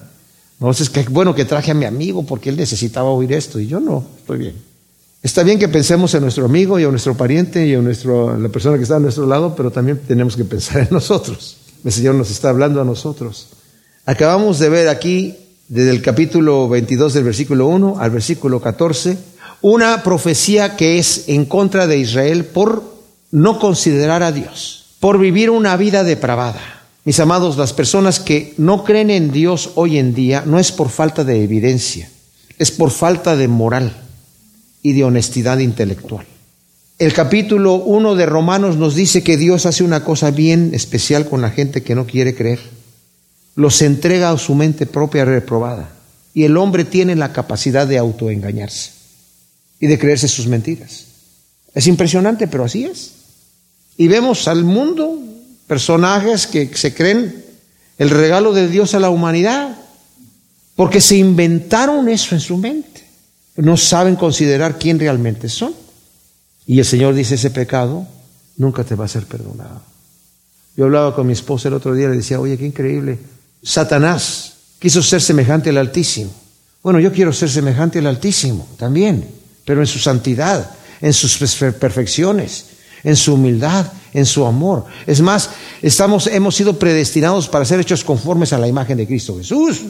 [0.58, 3.66] No, es que bueno que traje a mi amigo porque él necesitaba oír esto y
[3.66, 4.54] yo no, estoy bien.
[5.22, 8.48] Está bien que pensemos en nuestro amigo y en nuestro pariente y en nuestro, la
[8.48, 11.56] persona que está a nuestro lado, pero también tenemos que pensar en nosotros.
[11.84, 13.48] El Señor nos está hablando a nosotros.
[14.04, 15.36] Acabamos de ver aquí,
[15.68, 19.16] desde el capítulo 22 del versículo 1 al versículo 14,
[19.62, 22.82] una profecía que es en contra de Israel por
[23.30, 26.60] no considerar a Dios, por vivir una vida depravada.
[27.04, 30.88] Mis amados, las personas que no creen en Dios hoy en día no es por
[30.88, 32.10] falta de evidencia,
[32.58, 33.92] es por falta de moral
[34.82, 36.26] y de honestidad intelectual.
[36.98, 41.40] El capítulo 1 de Romanos nos dice que Dios hace una cosa bien especial con
[41.40, 42.60] la gente que no quiere creer.
[43.54, 45.90] Los entrega a su mente propia reprobada.
[46.32, 48.90] Y el hombre tiene la capacidad de autoengañarse
[49.78, 51.06] y de creerse sus mentiras.
[51.72, 53.12] Es impresionante, pero así es.
[53.96, 55.18] Y vemos al mundo
[55.66, 57.44] personajes que se creen
[57.98, 59.76] el regalo de Dios a la humanidad,
[60.74, 62.94] porque se inventaron eso en su mente
[63.56, 65.74] no saben considerar quién realmente son.
[66.66, 68.06] Y el Señor dice, ese pecado
[68.56, 69.82] nunca te va a ser perdonado.
[70.76, 73.18] Yo hablaba con mi esposa el otro día le decía, oye, qué increíble.
[73.64, 76.30] Satanás quiso ser semejante al Altísimo.
[76.82, 79.26] Bueno, yo quiero ser semejante al Altísimo también,
[79.64, 82.66] pero en su santidad, en sus perfecciones,
[83.02, 84.84] en su humildad, en su amor.
[85.06, 85.50] Es más,
[85.82, 89.80] estamos, hemos sido predestinados para ser hechos conformes a la imagen de Cristo Jesús.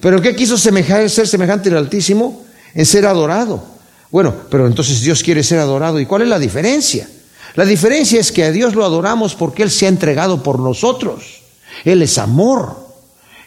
[0.00, 2.44] Pero ¿qué quiso ser semejante al Altísimo?
[2.74, 3.62] en ser adorado.
[4.10, 6.00] Bueno, pero entonces Dios quiere ser adorado.
[6.00, 7.08] ¿Y cuál es la diferencia?
[7.54, 11.42] La diferencia es que a Dios lo adoramos porque Él se ha entregado por nosotros.
[11.84, 12.79] Él es amor.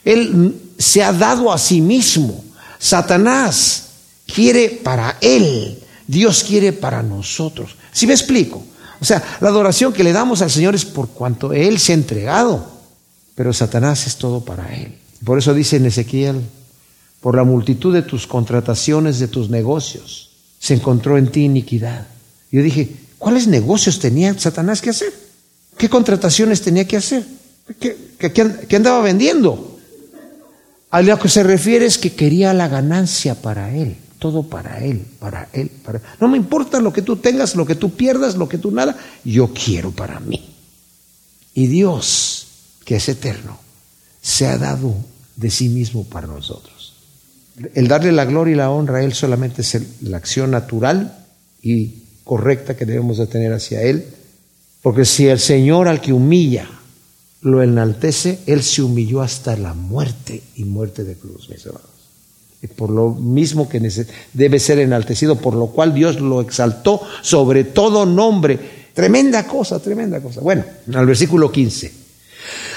[0.06, 2.44] Él se ha dado a sí mismo.
[2.80, 3.86] Satanás
[4.26, 5.80] quiere para Él.
[6.08, 7.76] Dios quiere para nosotros.
[7.92, 8.64] ¿Sí me explico?
[9.00, 11.96] O sea, la adoración que le damos al Señor es por cuanto Él se ha
[11.96, 12.72] entregado.
[13.36, 14.98] Pero Satanás es todo para Él.
[15.24, 16.42] Por eso dice en Ezequiel
[17.22, 22.06] por la multitud de tus contrataciones, de tus negocios, se encontró en ti iniquidad.
[22.52, 25.14] Yo dije, ¿cuáles negocios tenía Satanás que hacer?
[25.78, 27.26] ¿Qué contrataciones tenía que hacer?
[27.80, 29.73] ¿Qué, andaba vendiendo?
[30.94, 35.04] A lo que se refiere es que quería la ganancia para él, todo para él,
[35.18, 38.48] para él, para No me importa lo que tú tengas, lo que tú pierdas, lo
[38.48, 40.54] que tú nada, yo quiero para mí.
[41.56, 42.46] Y Dios,
[42.86, 43.58] que es eterno,
[44.22, 44.94] se ha dado
[45.36, 46.94] de sí mismo para nosotros.
[47.74, 51.26] El darle la gloria y la honra a Él solamente es la acción natural
[51.64, 54.06] y correcta que debemos de tener hacia Él,
[54.84, 56.70] porque si el Señor al que humilla
[57.44, 61.90] lo enaltece, Él se humilló hasta la muerte y muerte de cruz, mis hermanos.
[62.62, 63.82] Y por lo mismo que
[64.32, 68.58] debe ser enaltecido, por lo cual Dios lo exaltó sobre todo nombre.
[68.94, 70.40] Tremenda cosa, tremenda cosa.
[70.40, 71.92] Bueno, al versículo 15.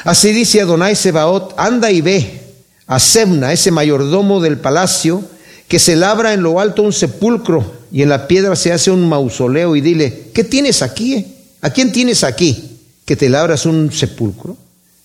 [0.05, 2.41] Así dice Adonai Sebaot, anda y ve
[2.89, 5.23] a Sebna, ese mayordomo del palacio,
[5.69, 9.09] que se labra en lo alto un sepulcro y en la piedra se hace un
[9.09, 11.15] mausoleo y dile, ¿qué tienes aquí?
[11.15, 11.27] Eh?
[11.63, 12.76] ¿A quién tienes aquí
[13.07, 14.59] que te labras un sepulcro?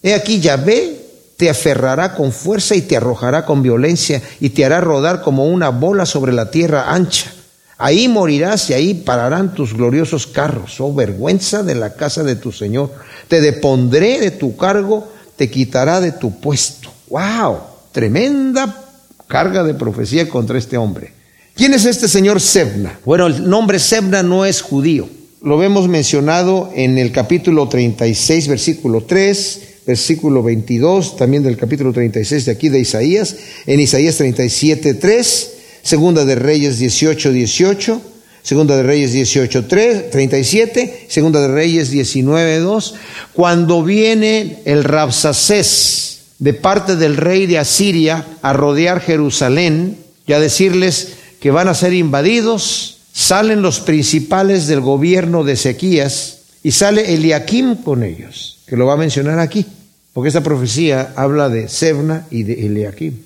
[0.04, 1.00] He aquí Yahvé
[1.38, 5.70] te aferrará con fuerza y te arrojará con violencia y te hará rodar como una
[5.70, 7.32] bola sobre la tierra ancha.
[7.78, 12.52] Ahí morirás y ahí pararán tus gloriosos carros, oh vergüenza de la casa de tu
[12.52, 12.92] Señor.
[13.28, 16.92] Te depondré de tu cargo, te quitará de tu puesto.
[17.10, 17.58] ¡Wow!
[17.92, 18.86] Tremenda
[19.28, 21.14] carga de profecía contra este hombre.
[21.56, 23.00] ¿Quién es este señor Sebna?
[23.06, 25.10] Bueno, el nombre Sebna no es judío.
[25.44, 32.46] Lo vemos mencionado en el capítulo 36, versículo 3, versículo 22, también del capítulo 36
[32.46, 38.02] de aquí de Isaías, en Isaías 37, 3, Segunda de Reyes 18, 18,
[38.44, 42.96] Segunda de Reyes 18, 3, 37, Segunda de Reyes 19, 2,
[43.34, 50.40] cuando viene el Rabsacés, de parte del rey de Asiria a rodear Jerusalén y a
[50.40, 57.14] decirles que van a ser invadidos, salen los principales del gobierno de Ezequías y sale
[57.14, 59.66] Eliakim con ellos, que lo va a mencionar aquí,
[60.14, 63.18] porque esta profecía habla de Sebna y de Eliakim.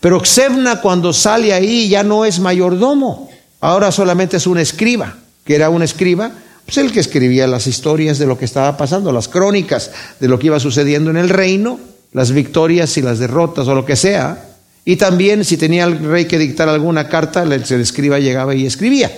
[0.00, 3.28] Pero Sebna cuando sale ahí ya no es mayordomo,
[3.60, 6.30] ahora solamente es un escriba, que era un escriba,
[6.64, 10.38] pues el que escribía las historias de lo que estaba pasando, las crónicas de lo
[10.38, 11.80] que iba sucediendo en el reino,
[12.12, 14.44] las victorias y las derrotas o lo que sea.
[14.84, 19.10] Y también si tenía el rey que dictar alguna carta, el escriba llegaba y escribía.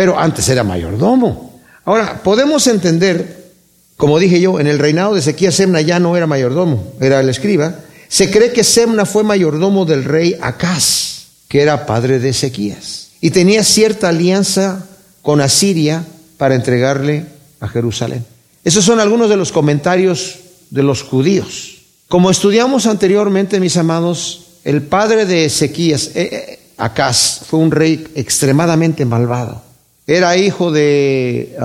[0.00, 1.60] Pero antes era mayordomo.
[1.84, 3.52] Ahora, podemos entender,
[3.98, 7.28] como dije yo, en el reinado de Ezequías Semna ya no era mayordomo, era el
[7.28, 7.74] escriba.
[8.08, 13.08] Se cree que Semna fue mayordomo del rey Acaz, que era padre de Ezequías.
[13.20, 14.86] Y tenía cierta alianza
[15.20, 16.02] con Asiria
[16.38, 17.26] para entregarle
[17.60, 18.24] a Jerusalén.
[18.64, 20.38] Esos son algunos de los comentarios
[20.70, 21.82] de los judíos.
[22.08, 28.02] Como estudiamos anteriormente, mis amados, el padre de Ezequías, eh, eh, Acaz, fue un rey
[28.14, 29.68] extremadamente malvado.
[30.16, 31.56] Era hijo de,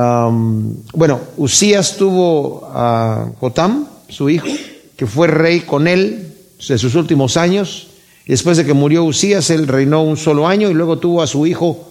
[0.94, 4.46] bueno, Usías tuvo a Jotam, su hijo,
[4.96, 6.32] que fue rey con él
[6.70, 7.88] en sus últimos años.
[8.28, 11.48] Después de que murió Usías, él reinó un solo año y luego tuvo a su
[11.48, 11.90] hijo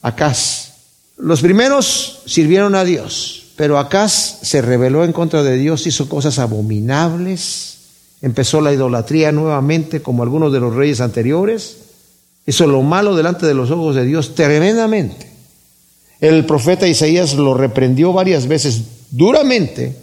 [0.00, 0.74] Acaz.
[1.16, 6.38] Los primeros sirvieron a Dios, pero Acaz se rebeló en contra de Dios, hizo cosas
[6.38, 7.78] abominables,
[8.22, 11.78] empezó la idolatría nuevamente como algunos de los reyes anteriores,
[12.46, 15.25] hizo lo malo delante de los ojos de Dios tremendamente.
[16.20, 19.96] El profeta Isaías lo reprendió varias veces duramente,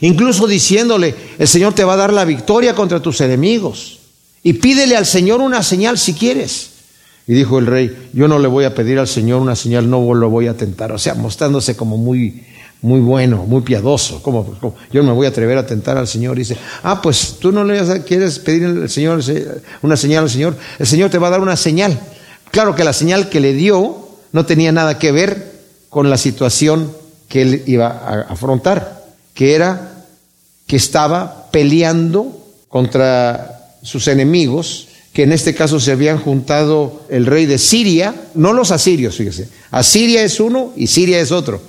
[0.00, 3.98] incluso diciéndole, el Señor te va a dar la victoria contra tus enemigos
[4.42, 6.70] y pídele al Señor una señal si quieres.
[7.26, 10.12] Y dijo el rey, yo no le voy a pedir al Señor una señal, no
[10.12, 10.92] lo voy a tentar.
[10.92, 12.44] O sea, mostrándose como muy,
[12.82, 14.22] muy bueno, muy piadoso.
[14.22, 14.58] Como,
[14.92, 16.36] yo no me voy a atrever a tentar al Señor.
[16.36, 19.20] Y dice, ah, pues tú no le quieres pedir al Señor
[19.80, 20.56] una señal al Señor.
[20.78, 21.98] El Señor te va a dar una señal.
[22.50, 24.03] Claro que la señal que le dio
[24.34, 25.52] no tenía nada que ver
[25.90, 26.92] con la situación
[27.28, 30.04] que él iba a afrontar, que era
[30.66, 37.46] que estaba peleando contra sus enemigos que en este caso se habían juntado el rey
[37.46, 41.60] de Siria, no los asirios, fíjese, Asiria es uno y Siria es otro.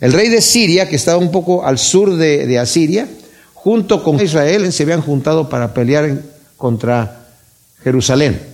[0.00, 3.06] El rey de Siria, que estaba un poco al sur de, Asiria,
[3.54, 6.22] junto con Israel, se habían juntado para pelear
[6.56, 7.28] contra
[7.84, 8.49] Jerusalén.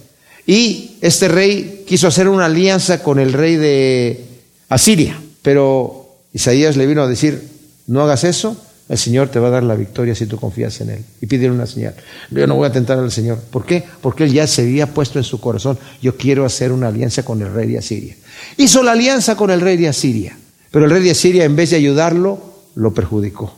[0.47, 4.25] Y este rey quiso hacer una alianza con el rey de
[4.69, 7.43] Asiria, pero Isaías le vino a decir,
[7.89, 8.57] no hagas eso,
[8.89, 11.05] el Señor te va a dar la victoria si tú confías en Él.
[11.21, 11.95] Y pídele una señal.
[12.31, 13.39] Yo no voy a tentar al Señor.
[13.51, 13.83] ¿Por qué?
[14.01, 17.43] Porque Él ya se había puesto en su corazón, yo quiero hacer una alianza con
[17.43, 18.15] el rey de Asiria.
[18.57, 20.39] Hizo la alianza con el rey de Asiria.
[20.71, 22.39] Pero el rey de Asiria, en vez de ayudarlo,
[22.75, 23.57] lo perjudicó.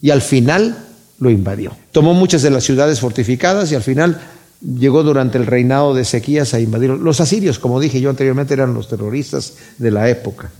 [0.00, 0.84] Y al final
[1.18, 1.72] lo invadió.
[1.90, 4.20] Tomó muchas de las ciudades fortificadas y al final
[4.60, 6.90] llegó durante el reinado de Ezequías a invadir.
[6.90, 10.50] Los asirios, como dije yo anteriormente, eran los terroristas de la época.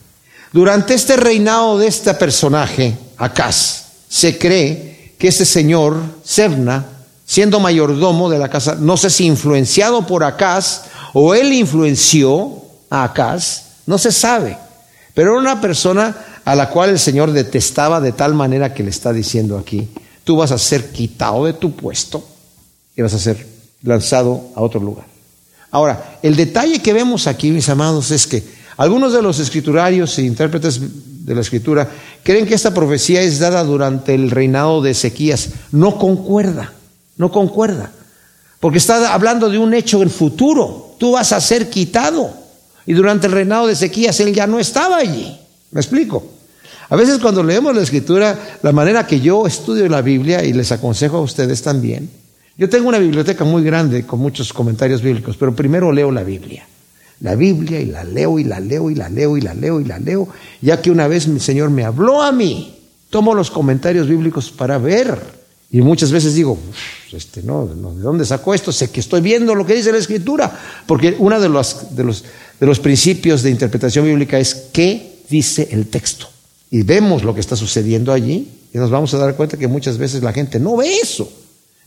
[0.52, 6.86] Durante este reinado de este personaje, Acaz, se cree que ese señor, Sebna,
[7.26, 13.04] siendo mayordomo de la casa, no sé si influenciado por Acaz o él influenció a
[13.04, 14.56] Acaz, no se sabe.
[15.12, 18.90] Pero era una persona a la cual el Señor detestaba de tal manera que le
[18.90, 19.88] está diciendo aquí,
[20.24, 22.26] tú vas a ser quitado de tu puesto
[22.96, 23.44] y vas a ser
[23.82, 25.06] lanzado a otro lugar.
[25.70, 28.42] Ahora, el detalle que vemos aquí, mis amados, es que
[28.76, 30.80] algunos de los escriturarios e intérpretes
[31.24, 31.88] de la escritura
[32.22, 35.50] creen que esta profecía es dada durante el reinado de Ezequías.
[35.72, 36.72] No concuerda,
[37.16, 37.90] no concuerda.
[38.60, 40.94] Porque está hablando de un hecho en futuro.
[40.98, 42.32] Tú vas a ser quitado.
[42.86, 45.38] Y durante el reinado de Ezequías él ya no estaba allí.
[45.70, 46.24] ¿Me explico?
[46.88, 50.72] A veces cuando leemos la escritura, la manera que yo estudio la Biblia y les
[50.72, 52.08] aconsejo a ustedes también,
[52.58, 56.66] yo tengo una biblioteca muy grande con muchos comentarios bíblicos, pero primero leo la Biblia
[57.20, 59.84] la Biblia y la leo y la leo y la leo y la leo y
[59.84, 60.28] la leo,
[60.60, 62.74] ya que una vez mi Señor me habló a mí.
[63.10, 65.18] Tomo los comentarios bíblicos para ver.
[65.70, 66.58] Y muchas veces digo,
[67.12, 68.70] este, no, ¿de dónde sacó esto?
[68.72, 70.58] Sé que estoy viendo lo que dice la Escritura.
[70.86, 72.24] Porque uno de los, de los,
[72.60, 76.28] de los principios de interpretación bíblica es qué dice el texto.
[76.70, 79.98] Y vemos lo que está sucediendo allí y nos vamos a dar cuenta que muchas
[79.98, 81.30] veces la gente no ve eso.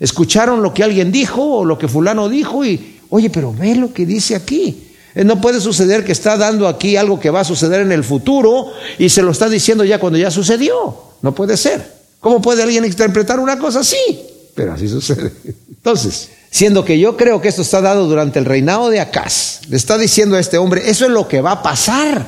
[0.02, 3.94] Escucharon lo que alguien dijo o lo que fulano dijo y, oye, pero ve lo
[3.94, 4.88] que dice aquí.
[5.14, 8.04] Eh, no puede suceder que está dando aquí algo que va a suceder en el
[8.04, 10.96] futuro y se lo está diciendo ya cuando ya sucedió.
[11.22, 11.86] No puede ser.
[12.20, 14.20] ¿Cómo puede alguien interpretar una cosa así?
[14.56, 15.34] Pero así sucede.
[15.70, 19.78] Entonces, siendo que yo creo que esto está dado durante el reinado de Acaz, le
[19.78, 22.26] está diciendo a este hombre, eso es lo que va a pasar.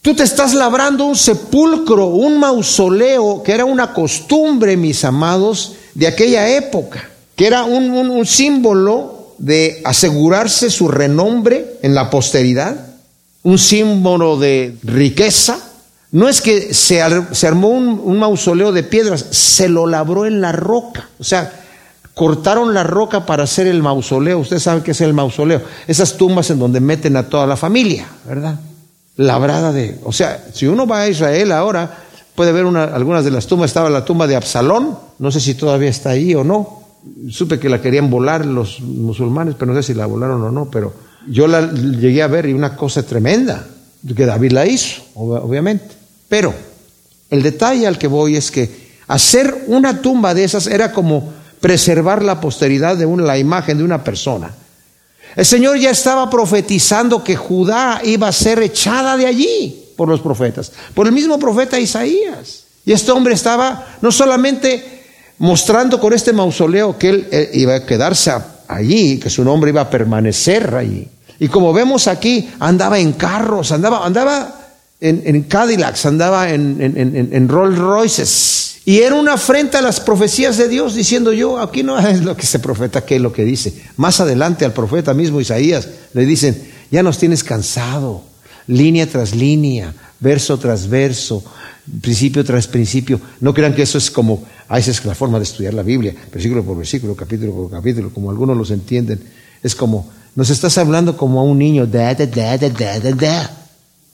[0.00, 6.06] Tú te estás labrando un sepulcro, un mausoleo, que era una costumbre, mis amados, de
[6.06, 7.09] aquella época,
[7.40, 12.76] que era un, símbolo de asegurarse su renombre en la posteridad,
[13.44, 15.58] un símbolo de riqueza.
[16.12, 21.08] No es que se, armó un, mausoleo de piedras, se lo labró en la roca.
[21.18, 21.50] O sea,
[22.12, 24.38] cortaron la roca para hacer el mausoleo.
[24.38, 25.62] Usted sabe qué es el mausoleo.
[25.88, 28.60] Esas tumbas en donde meten a toda la familia, ¿verdad?
[29.16, 29.98] Labrada de...
[30.04, 32.00] O sea, si uno va a Israel ahora,
[32.34, 33.70] puede ver una, algunas de las tumbas.
[33.70, 36.79] Estaba la tumba de Absalón, no sé si todavía está ahí o no
[37.30, 40.70] supe que la querían volar los musulmanes, pero no sé si la volaron o no,
[40.70, 40.92] pero
[41.26, 43.66] yo la llegué a ver y una cosa tremenda,
[44.16, 45.94] que David la hizo, obviamente.
[46.28, 46.54] Pero
[47.28, 52.22] el detalle al que voy es que hacer una tumba de esas era como preservar
[52.22, 54.50] la posteridad de una, la imagen de una persona.
[55.36, 60.20] El Señor ya estaba profetizando que Judá iba a ser echada de allí por los
[60.20, 62.64] profetas, por el mismo profeta Isaías.
[62.84, 64.99] Y este hombre estaba no solamente
[65.40, 68.32] mostrando con este mausoleo que él eh, iba a quedarse
[68.68, 71.08] allí, que su nombre iba a permanecer allí.
[71.38, 74.60] Y como vemos aquí, andaba en carros, andaba, andaba
[75.00, 78.80] en, Cadillacs, andaba en, Rolls Royces.
[78.84, 82.36] Y era una afrenta a las profecías de Dios, diciendo yo, aquí no es lo
[82.36, 83.72] que ese profeta, que es lo que dice.
[83.96, 88.22] Más adelante al profeta mismo Isaías le dicen, ya nos tienes cansado,
[88.66, 91.42] línea tras línea, verso tras verso,
[92.00, 93.20] principio tras principio.
[93.40, 96.14] No crean que eso es como, ah, esa es la forma de estudiar la Biblia,
[96.32, 99.20] versículo por versículo, capítulo por capítulo, como algunos los entienden.
[99.62, 103.50] Es como, nos estás hablando como a un niño, da, da, da, da, da, da.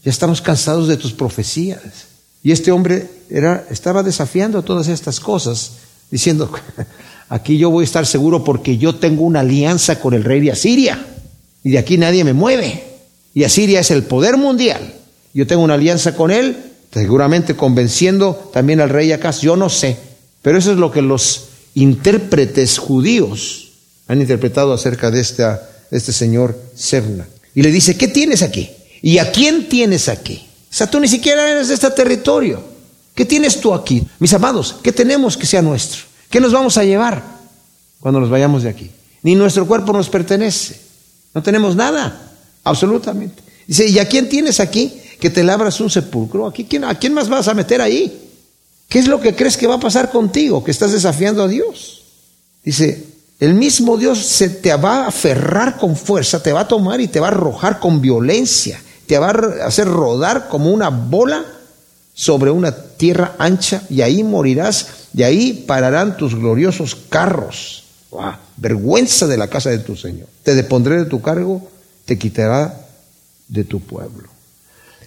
[0.05, 1.81] Ya estamos cansados de tus profecías.
[2.43, 5.73] Y este hombre era, estaba desafiando todas estas cosas,
[6.11, 6.51] diciendo,
[7.29, 10.53] aquí yo voy a estar seguro porque yo tengo una alianza con el rey de
[10.53, 11.05] Asiria.
[11.65, 12.85] Y de aquí nadie me mueve.
[13.35, 14.95] Y Asiria es el poder mundial.
[15.35, 16.57] Yo tengo una alianza con él,
[16.97, 19.43] seguramente convenciendo también al rey Acaz.
[19.43, 19.99] Yo no sé.
[20.41, 23.73] Pero eso es lo que los intérpretes judíos
[24.09, 27.29] han interpretado acerca de, esta, este señor Serna.
[27.55, 28.71] Y le dice, ¿qué tienes aquí?
[29.03, 30.47] ¿Y a quién tienes aquí?
[30.71, 32.63] O sea, tú ni siquiera eres de este territorio.
[33.15, 34.07] ¿Qué tienes tú aquí?
[34.19, 36.01] Mis amados, ¿qué tenemos que sea nuestro?
[36.31, 37.23] ¿Qué nos vamos a llevar
[38.01, 38.91] cuando nos vayamos de aquí?
[39.23, 40.81] Ni nuestro cuerpo nos pertenece.
[41.35, 42.33] No tenemos nada,
[42.65, 43.43] absolutamente.
[43.67, 46.47] Dice, ¿y a quién tienes aquí que te labras un sepulcro?
[46.47, 48.31] ¿Aquí, quién, ¿A quién más vas a meter ahí?
[48.89, 50.63] ¿Qué es lo que crees que va a pasar contigo?
[50.63, 52.03] Que estás desafiando a Dios.
[52.65, 53.05] Dice,
[53.41, 57.09] el mismo Dios se te va a aferrar con fuerza, te va a tomar y
[57.09, 61.45] te va a arrojar con violencia te va a hacer rodar como una bola
[62.15, 67.85] sobre una tierra ancha y ahí morirás y ahí pararán tus gloriosos carros.
[68.57, 70.29] Vergüenza de la casa de tu Señor.
[70.43, 71.69] Te depondré de tu cargo,
[72.05, 72.87] te quitará
[73.49, 74.29] de tu pueblo.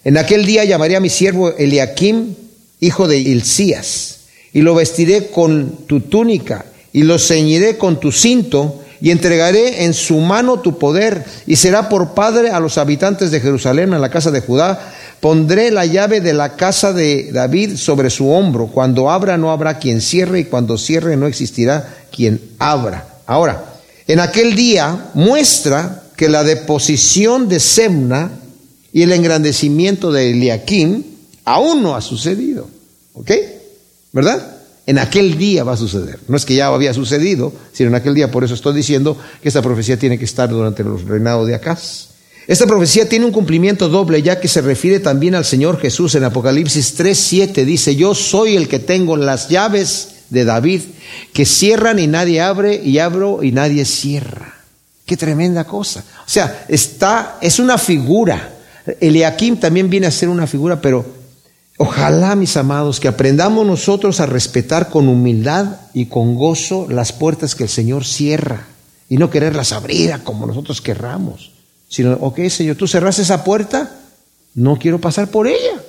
[0.03, 2.35] En aquel día llamaré a mi siervo Eliakim,
[2.79, 4.19] hijo de Hilcías,
[4.53, 9.93] y lo vestiré con tu túnica y lo ceñiré con tu cinto y entregaré en
[9.93, 14.09] su mano tu poder, y será por padre a los habitantes de Jerusalén, en la
[14.09, 14.93] casa de Judá.
[15.21, 18.67] Pondré la llave de la casa de David sobre su hombro.
[18.67, 23.07] Cuando abra no habrá quien cierre, y cuando cierre no existirá quien abra.
[23.25, 23.63] Ahora,
[24.05, 28.31] en aquel día muestra que la deposición de Semna
[28.91, 31.03] y el engrandecimiento de Eliakim
[31.45, 32.67] aún no ha sucedido.
[33.13, 33.31] ¿Ok?
[34.11, 34.57] ¿Verdad?
[34.85, 36.19] En aquel día va a suceder.
[36.27, 38.31] No es que ya había sucedido, sino en aquel día.
[38.31, 42.07] Por eso estoy diciendo que esta profecía tiene que estar durante el reinado de Acaz.
[42.47, 46.23] Esta profecía tiene un cumplimiento doble, ya que se refiere también al Señor Jesús en
[46.23, 47.63] Apocalipsis 3:7.
[47.65, 50.81] Dice: Yo soy el que tengo las llaves de David,
[51.33, 54.55] que cierran y nadie abre, y abro y nadie cierra.
[55.05, 56.03] Qué tremenda cosa.
[56.25, 58.55] O sea, está, es una figura.
[58.99, 61.19] Eliakim también viene a ser una figura, pero
[61.81, 67.55] Ojalá, mis amados, que aprendamos nosotros a respetar con humildad y con gozo las puertas
[67.55, 68.65] que el Señor cierra
[69.07, 71.51] y no quererlas abrir como nosotros querramos,
[71.87, 73.95] sino, ok, Señor, tú cerras esa puerta,
[74.55, 75.81] no quiero pasar por ella.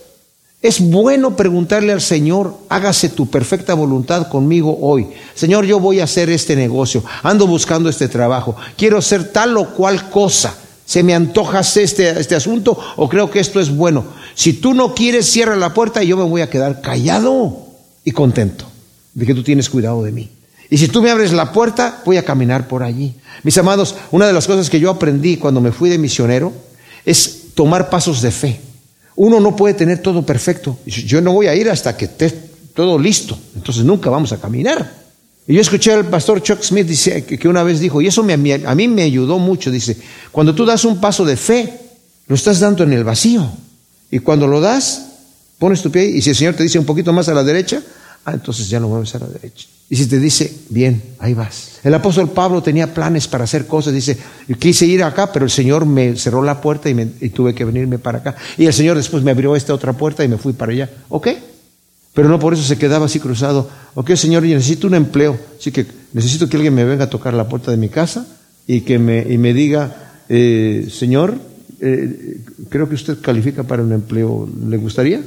[0.62, 5.08] Es bueno preguntarle al Señor, hágase tu perfecta voluntad conmigo hoy.
[5.34, 9.74] Señor, yo voy a hacer este negocio, ando buscando este trabajo, quiero hacer tal o
[9.74, 10.54] cual cosa.
[10.90, 14.06] ¿Se me antoja este, este asunto o creo que esto es bueno?
[14.34, 17.64] Si tú no quieres, cierra la puerta y yo me voy a quedar callado
[18.04, 18.64] y contento
[19.14, 20.28] de que tú tienes cuidado de mí.
[20.68, 23.14] Y si tú me abres la puerta, voy a caminar por allí.
[23.44, 26.52] Mis amados, una de las cosas que yo aprendí cuando me fui de misionero
[27.04, 28.60] es tomar pasos de fe.
[29.14, 30.76] Uno no puede tener todo perfecto.
[30.86, 32.30] Yo no voy a ir hasta que esté
[32.74, 33.38] todo listo.
[33.54, 34.99] Entonces nunca vamos a caminar.
[35.50, 38.34] Y yo escuché al pastor Chuck Smith dice, que una vez dijo, y eso me,
[38.34, 39.96] a mí me ayudó mucho, dice,
[40.30, 41.76] cuando tú das un paso de fe,
[42.28, 43.50] lo estás dando en el vacío.
[44.12, 45.06] Y cuando lo das,
[45.58, 47.82] pones tu pie y si el Señor te dice un poquito más a la derecha,
[48.26, 49.66] ah, entonces ya no mueves a la derecha.
[49.88, 51.80] Y si te dice, bien, ahí vas.
[51.82, 53.92] El apóstol Pablo tenía planes para hacer cosas.
[53.92, 54.16] Dice,
[54.56, 57.98] quise ir acá, pero el Señor me cerró la puerta y, y tuve que venirme
[57.98, 58.36] para acá.
[58.56, 60.90] Y el Señor después me abrió esta otra puerta y me fui para allá.
[61.08, 61.26] ¿Ok?
[62.14, 63.68] Pero no por eso se quedaba así cruzado.
[63.94, 65.38] Ok, Señor, yo necesito un empleo.
[65.58, 68.26] Así que necesito que alguien me venga a tocar la puerta de mi casa
[68.66, 71.34] y que me, y me diga, eh, Señor,
[71.80, 74.48] eh, creo que usted califica para un empleo.
[74.68, 75.22] ¿Le gustaría?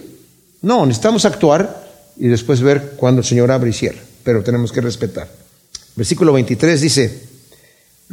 [0.62, 1.84] No, necesitamos actuar
[2.18, 4.00] y después ver cuándo el Señor abre y cierra.
[4.24, 5.30] Pero tenemos que respetar.
[5.96, 7.33] Versículo 23 dice,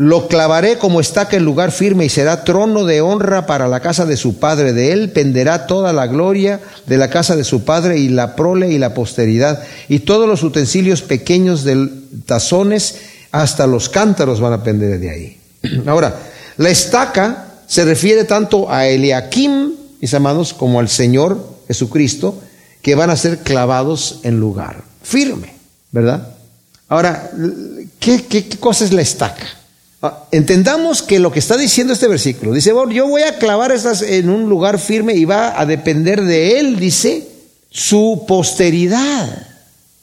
[0.00, 4.06] lo clavaré como estaca en lugar firme y será trono de honra para la casa
[4.06, 4.72] de su padre.
[4.72, 8.72] De él penderá toda la gloria de la casa de su padre y la prole
[8.72, 9.62] y la posteridad.
[9.90, 11.86] Y todos los utensilios pequeños de
[12.24, 12.96] tazones
[13.30, 15.40] hasta los cántaros van a pender de ahí.
[15.86, 16.16] Ahora,
[16.56, 22.40] la estaca se refiere tanto a Eliakim, mis amados, como al Señor Jesucristo,
[22.80, 25.52] que van a ser clavados en lugar firme,
[25.92, 26.26] ¿verdad?
[26.88, 27.30] Ahora,
[27.98, 29.59] ¿qué, qué cosa es la estaca?
[30.02, 34.00] Ah, entendamos que lo que está diciendo este versículo, dice, yo voy a clavar estas
[34.00, 37.28] en un lugar firme y va a depender de él, dice,
[37.68, 39.46] su posteridad.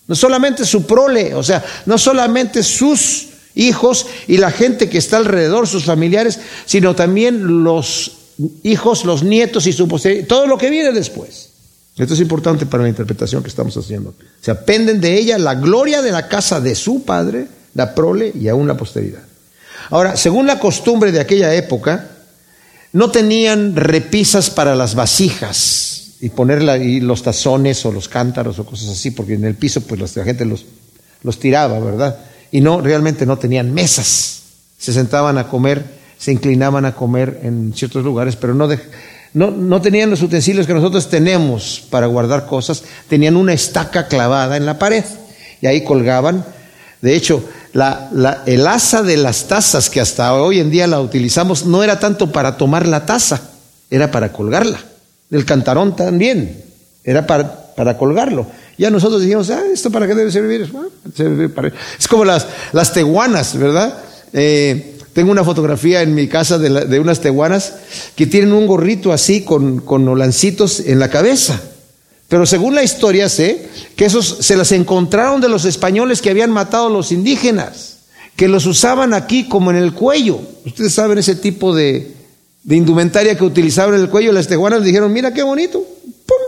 [0.08, 5.18] No solamente su prole, o sea, no solamente sus hijos y la gente que está
[5.18, 8.18] alrededor, sus familiares, sino también los
[8.62, 11.50] hijos, los nietos y su posteridad, todo lo que viene después.
[11.98, 14.12] Esto es importante para la interpretación que estamos haciendo.
[14.12, 18.32] O sea, penden de ella la gloria de la casa de su padre, la prole
[18.40, 19.24] y aún la posteridad.
[19.90, 22.08] Ahora, según la costumbre de aquella época,
[22.94, 28.66] no tenían repisas para las vasijas y poner ahí los tazones o los cántaros o
[28.66, 30.66] cosas así, porque en el piso pues la gente los,
[31.24, 32.18] los tiraba, ¿verdad?
[32.52, 34.42] Y no, realmente no tenían mesas.
[34.78, 35.84] Se sentaban a comer,
[36.18, 38.68] se inclinaban a comer en ciertos lugares, pero no,
[39.34, 44.58] no, no tenían los utensilios que nosotros tenemos para guardar cosas, tenían una estaca clavada
[44.58, 45.04] en la pared
[45.62, 46.46] y ahí colgaban.
[47.02, 47.44] De hecho,
[47.74, 52.00] la, el asa de las tazas que hasta hoy en día la utilizamos no era
[52.00, 53.42] tanto para tomar la taza,
[53.90, 54.80] era para colgarla.
[55.30, 56.64] El cantarón también,
[57.04, 58.48] era para, para colgarlo.
[58.78, 60.72] Ya nosotros dijimos, ah, ¿esto para qué debe servir?
[62.00, 63.98] Es como las, las teguanas, ¿verdad?
[64.34, 67.74] Eh, tengo una fotografía en mi casa de, de, unas teguanas
[68.16, 71.60] que tienen un gorrito así con, con olancitos en la cabeza.
[72.28, 76.52] Pero según la historia sé que esos se las encontraron de los españoles que habían
[76.52, 78.00] matado a los indígenas,
[78.36, 80.40] que los usaban aquí como en el cuello.
[80.66, 82.16] Ustedes saben ese tipo de,
[82.70, 84.34] indumentaria que utilizaban en el cuello.
[84.34, 85.86] Las tejuanas dijeron, mira qué bonito.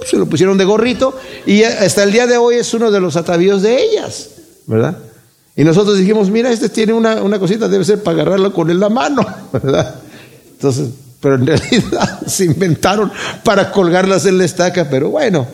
[0.06, 3.16] Se lo pusieron de gorrito y hasta el día de hoy es uno de los
[3.16, 4.30] atavíos de ellas,
[4.66, 4.98] ¿verdad?
[5.56, 8.90] Y nosotros dijimos, mira, este tiene una, una cosita, debe ser para agarrarlo con la
[8.90, 9.96] mano, ¿verdad?
[10.52, 13.12] Entonces, pero en realidad se inventaron
[13.44, 15.48] para colgarlas en la estaca, pero bueno.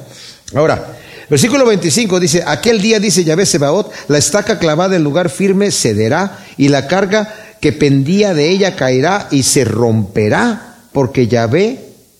[0.56, 0.95] Ahora,
[1.30, 6.39] versículo 25 dice, aquel día dice Yahvé Sebaot, la estaca clavada en lugar firme cederá
[6.58, 11.80] y la carga que pendía de ella caerá y se romperá porque Yahvé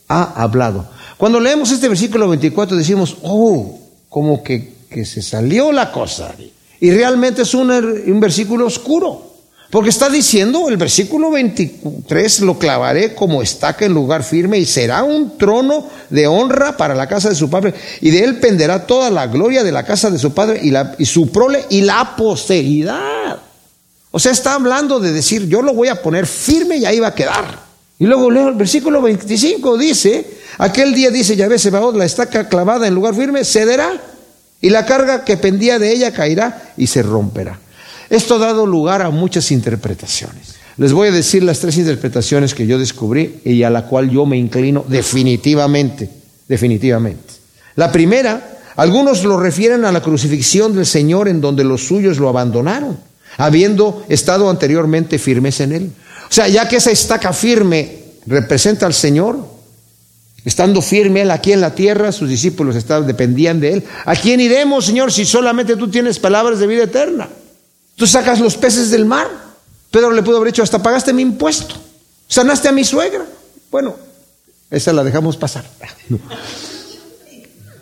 [0.10, 0.90] ha hablado.
[1.18, 3.80] Cuando leemos este versículo 24 decimos, oh,
[4.10, 6.34] como que, que se salió la cosa.
[6.80, 9.35] Y realmente es un, un versículo oscuro.
[9.76, 15.04] Porque está diciendo el versículo 23, lo clavaré como estaca en lugar firme y será
[15.04, 19.10] un trono de honra para la casa de su padre y de él penderá toda
[19.10, 22.16] la gloria de la casa de su padre y, la, y su prole y la
[22.16, 23.38] posteridad.
[24.12, 27.08] O sea, está hablando de decir, yo lo voy a poner firme y ahí va
[27.08, 27.60] a quedar.
[28.00, 30.26] Y luego leo el versículo 25, dice,
[30.58, 33.92] aquel día dice Yahvé Sebaot, la estaca clavada en lugar firme cederá
[34.62, 37.60] y la carga que pendía de ella caerá y se romperá.
[38.10, 40.56] Esto ha dado lugar a muchas interpretaciones.
[40.78, 44.26] Les voy a decir las tres interpretaciones que yo descubrí y a la cual yo
[44.26, 46.10] me inclino definitivamente,
[46.48, 47.34] definitivamente.
[47.76, 52.28] La primera, algunos lo refieren a la crucifixión del Señor en donde los suyos lo
[52.28, 52.98] abandonaron,
[53.38, 55.92] habiendo estado anteriormente firmes en él.
[56.30, 59.38] O sea, ya que esa estaca firme representa al Señor,
[60.44, 63.84] estando firme él aquí en la tierra, sus discípulos estaban, dependían de él.
[64.06, 67.30] ¿A quién iremos, Señor, si solamente tú tienes palabras de vida eterna?
[67.96, 69.28] Tú sacas los peces del mar.
[69.92, 71.76] Pedro le pudo haber dicho, hasta pagaste mi impuesto.
[72.28, 73.26] Sanaste a mi suegra.
[73.72, 73.96] Bueno,
[74.70, 75.66] esa la dejamos pasar.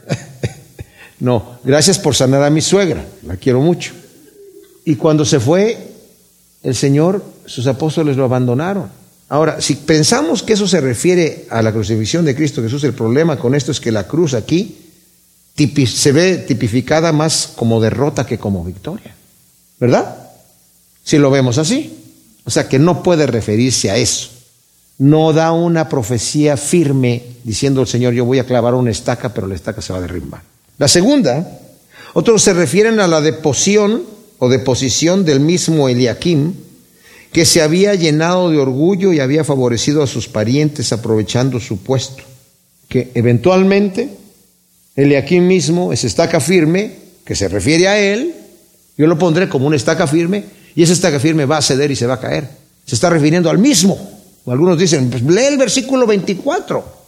[1.20, 1.57] No.
[1.64, 3.05] gracias por sanar a mi suegra.
[3.26, 3.93] La quiero mucho.
[4.84, 5.78] Y cuando se fue
[6.64, 8.89] el Señor, sus apóstoles lo abandonaron.
[9.30, 13.39] Ahora, si pensamos que eso se refiere a la crucifixión de Cristo Jesús, el problema
[13.39, 14.78] con esto es que la cruz aquí
[15.88, 19.16] se ve tipificada más como derrota que como victoria.
[19.84, 20.15] ¿Verdad?
[21.03, 21.93] Si lo vemos así.
[22.45, 24.29] O sea que no puede referirse a eso.
[24.97, 29.45] No da una profecía firme diciendo el Señor, yo voy a clavar una estaca, pero
[29.45, 30.41] la estaca se va a derribar.
[30.77, 31.59] La segunda,
[32.13, 34.03] otros se refieren a la deposición
[34.39, 36.53] o deposición del mismo Eliakim,
[37.34, 42.23] que se había llenado de orgullo y había favorecido a sus parientes aprovechando su puesto.
[42.88, 44.11] Que eventualmente
[44.95, 48.42] Eliakim mismo, esa estaca firme, que se refiere a él,
[48.97, 51.95] yo lo pondré como una estaca firme y esa estaca firme va a ceder y
[51.95, 52.47] se va a caer.
[52.85, 53.97] Se está refiriendo al mismo.
[54.45, 57.03] Algunos dicen, pues lee el versículo 24.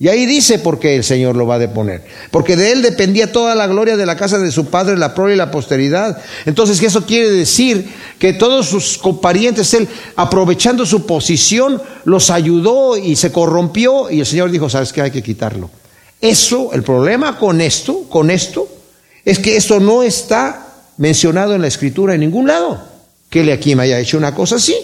[0.00, 2.04] Y ahí dice por qué el Señor lo va a deponer.
[2.30, 5.34] Porque de él dependía toda la gloria de la casa de su padre, la prole
[5.34, 6.22] y la posteridad.
[6.46, 13.16] Entonces, eso quiere decir que todos sus parientes, él, aprovechando su posición, los ayudó y
[13.16, 14.08] se corrompió.
[14.08, 15.02] Y el Señor dijo, ¿sabes qué?
[15.02, 15.68] Hay que quitarlo.
[16.20, 18.68] Eso, el problema con esto, con esto,
[19.24, 20.67] es que esto no está
[20.98, 22.98] mencionado en la escritura en ningún lado
[23.30, 24.76] que me haya hecho una cosa así.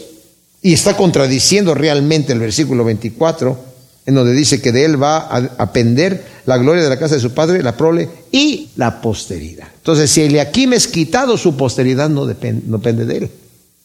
[0.62, 3.59] Y está contradiciendo realmente el versículo 24,
[4.07, 7.21] en donde dice que de él va a, pender la gloria de la casa de
[7.21, 9.69] su padre, la prole y la posteridad.
[9.77, 13.31] Entonces, si Eliakim es quitado, su posteridad no depende, no depende de él,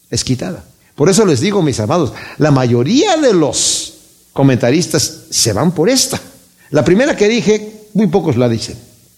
[0.10, 0.64] es quitada.
[0.96, 3.94] Por eso les digo, mis amados, la mayoría de los
[4.32, 6.20] comentaristas se van por esta.
[6.72, 8.78] La primera que dije, muy pocos la dicen.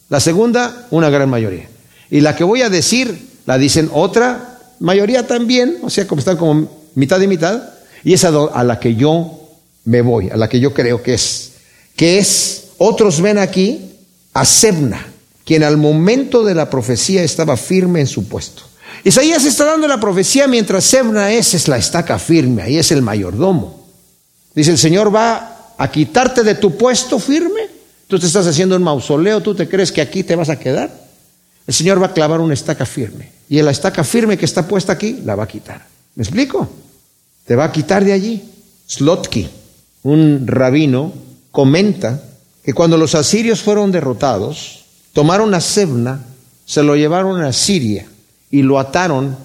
[0.09, 1.67] La segunda, una gran mayoría.
[2.11, 6.37] Y la que voy a decir, la dicen otra mayoría también, o sea, como están
[6.37, 7.63] como mitad y mitad,
[8.03, 9.39] y esa a la que yo
[9.85, 11.53] me voy, a la que yo creo que es,
[11.95, 13.93] que es, otros ven aquí
[14.33, 15.07] a Sebna,
[15.45, 18.63] quien al momento de la profecía estaba firme en su puesto.
[19.03, 23.01] Isaías está dando la profecía mientras Sebna es, es la estaca firme, ahí es el
[23.01, 23.87] mayordomo.
[24.53, 27.69] Dice, el Señor va a quitarte de tu puesto firme.
[28.07, 31.00] Tú te estás haciendo un mausoleo, tú te crees que aquí te vas a quedar.
[31.67, 33.31] El Señor va a clavar una estaca firme.
[33.49, 35.85] Y la estaca firme que está puesta aquí, la va a quitar.
[36.15, 36.69] ¿Me explico?
[37.45, 38.43] Te va a quitar de allí.
[38.87, 39.49] Slotki,
[40.03, 41.13] un rabino,
[41.51, 42.23] comenta
[42.63, 46.23] que cuando los asirios fueron derrotados, tomaron a Sebna,
[46.65, 48.05] se lo llevaron a Siria
[48.49, 49.35] y lo ataron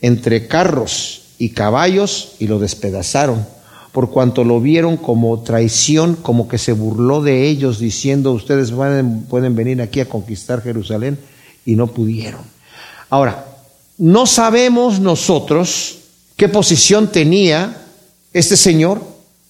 [0.00, 3.46] entre carros y caballos y lo despedazaron,
[3.92, 9.56] por cuanto lo vieron como traición, como que se burló de ellos diciendo, ustedes pueden
[9.56, 11.18] venir aquí a conquistar Jerusalén
[11.64, 12.42] y no pudieron.
[13.10, 13.46] Ahora,
[13.98, 15.98] no sabemos nosotros
[16.36, 17.76] qué posición tenía
[18.32, 19.00] este señor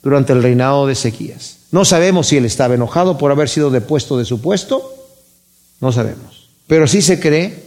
[0.02, 1.58] durante el reinado de Ezequías.
[1.70, 4.92] No sabemos si él estaba enojado por haber sido depuesto de su puesto,
[5.80, 6.48] no sabemos.
[6.66, 7.61] Pero sí se cree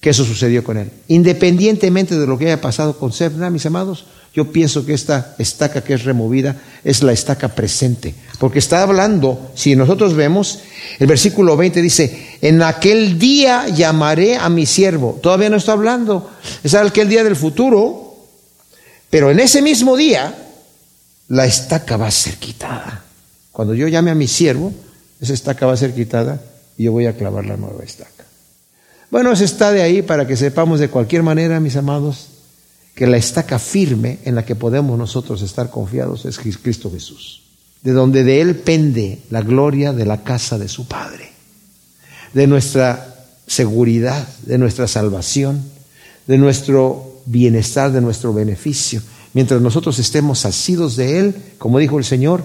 [0.00, 0.90] que eso sucedió con él.
[1.08, 5.82] Independientemente de lo que haya pasado con Sebna, mis amados, yo pienso que esta estaca
[5.82, 10.60] que es removida es la estaca presente, porque está hablando, si nosotros vemos,
[10.98, 15.18] el versículo 20 dice, en aquel día llamaré a mi siervo.
[15.22, 16.30] Todavía no está hablando,
[16.62, 18.14] es aquel día del futuro,
[19.08, 20.34] pero en ese mismo día
[21.28, 23.04] la estaca va a ser quitada.
[23.52, 24.70] Cuando yo llame a mi siervo,
[25.18, 26.42] esa estaca va a ser quitada
[26.76, 28.15] y yo voy a clavar la nueva estaca.
[29.10, 32.28] Bueno, eso está de ahí para que sepamos de cualquier manera, mis amados,
[32.94, 37.42] que la estaca firme en la que podemos nosotros estar confiados es Cristo Jesús,
[37.82, 41.30] de donde de Él pende la gloria de la casa de su Padre,
[42.32, 43.14] de nuestra
[43.46, 45.62] seguridad, de nuestra salvación,
[46.26, 49.02] de nuestro bienestar, de nuestro beneficio.
[49.34, 52.44] Mientras nosotros estemos asidos de Él, como dijo el Señor,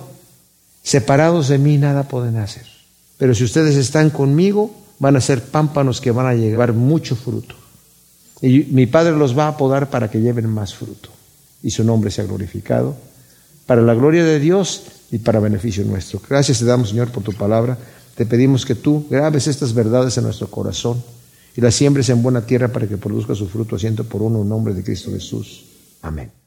[0.84, 2.66] separados de mí nada pueden hacer.
[3.18, 7.56] Pero si ustedes están conmigo, van a ser pámpanos que van a llevar mucho fruto.
[8.40, 11.10] Y mi Padre los va a podar para que lleven más fruto.
[11.64, 12.96] Y su nombre sea glorificado
[13.66, 16.22] para la gloria de Dios y para beneficio nuestro.
[16.30, 17.80] Gracias te damos, Señor, por tu palabra.
[18.16, 21.04] Te pedimos que tú grabes estas verdades en nuestro corazón
[21.56, 24.50] y las siembres en buena tierra para que produzca su fruto, asiento por uno en
[24.50, 25.66] nombre de Cristo Jesús.
[26.04, 26.41] Amén.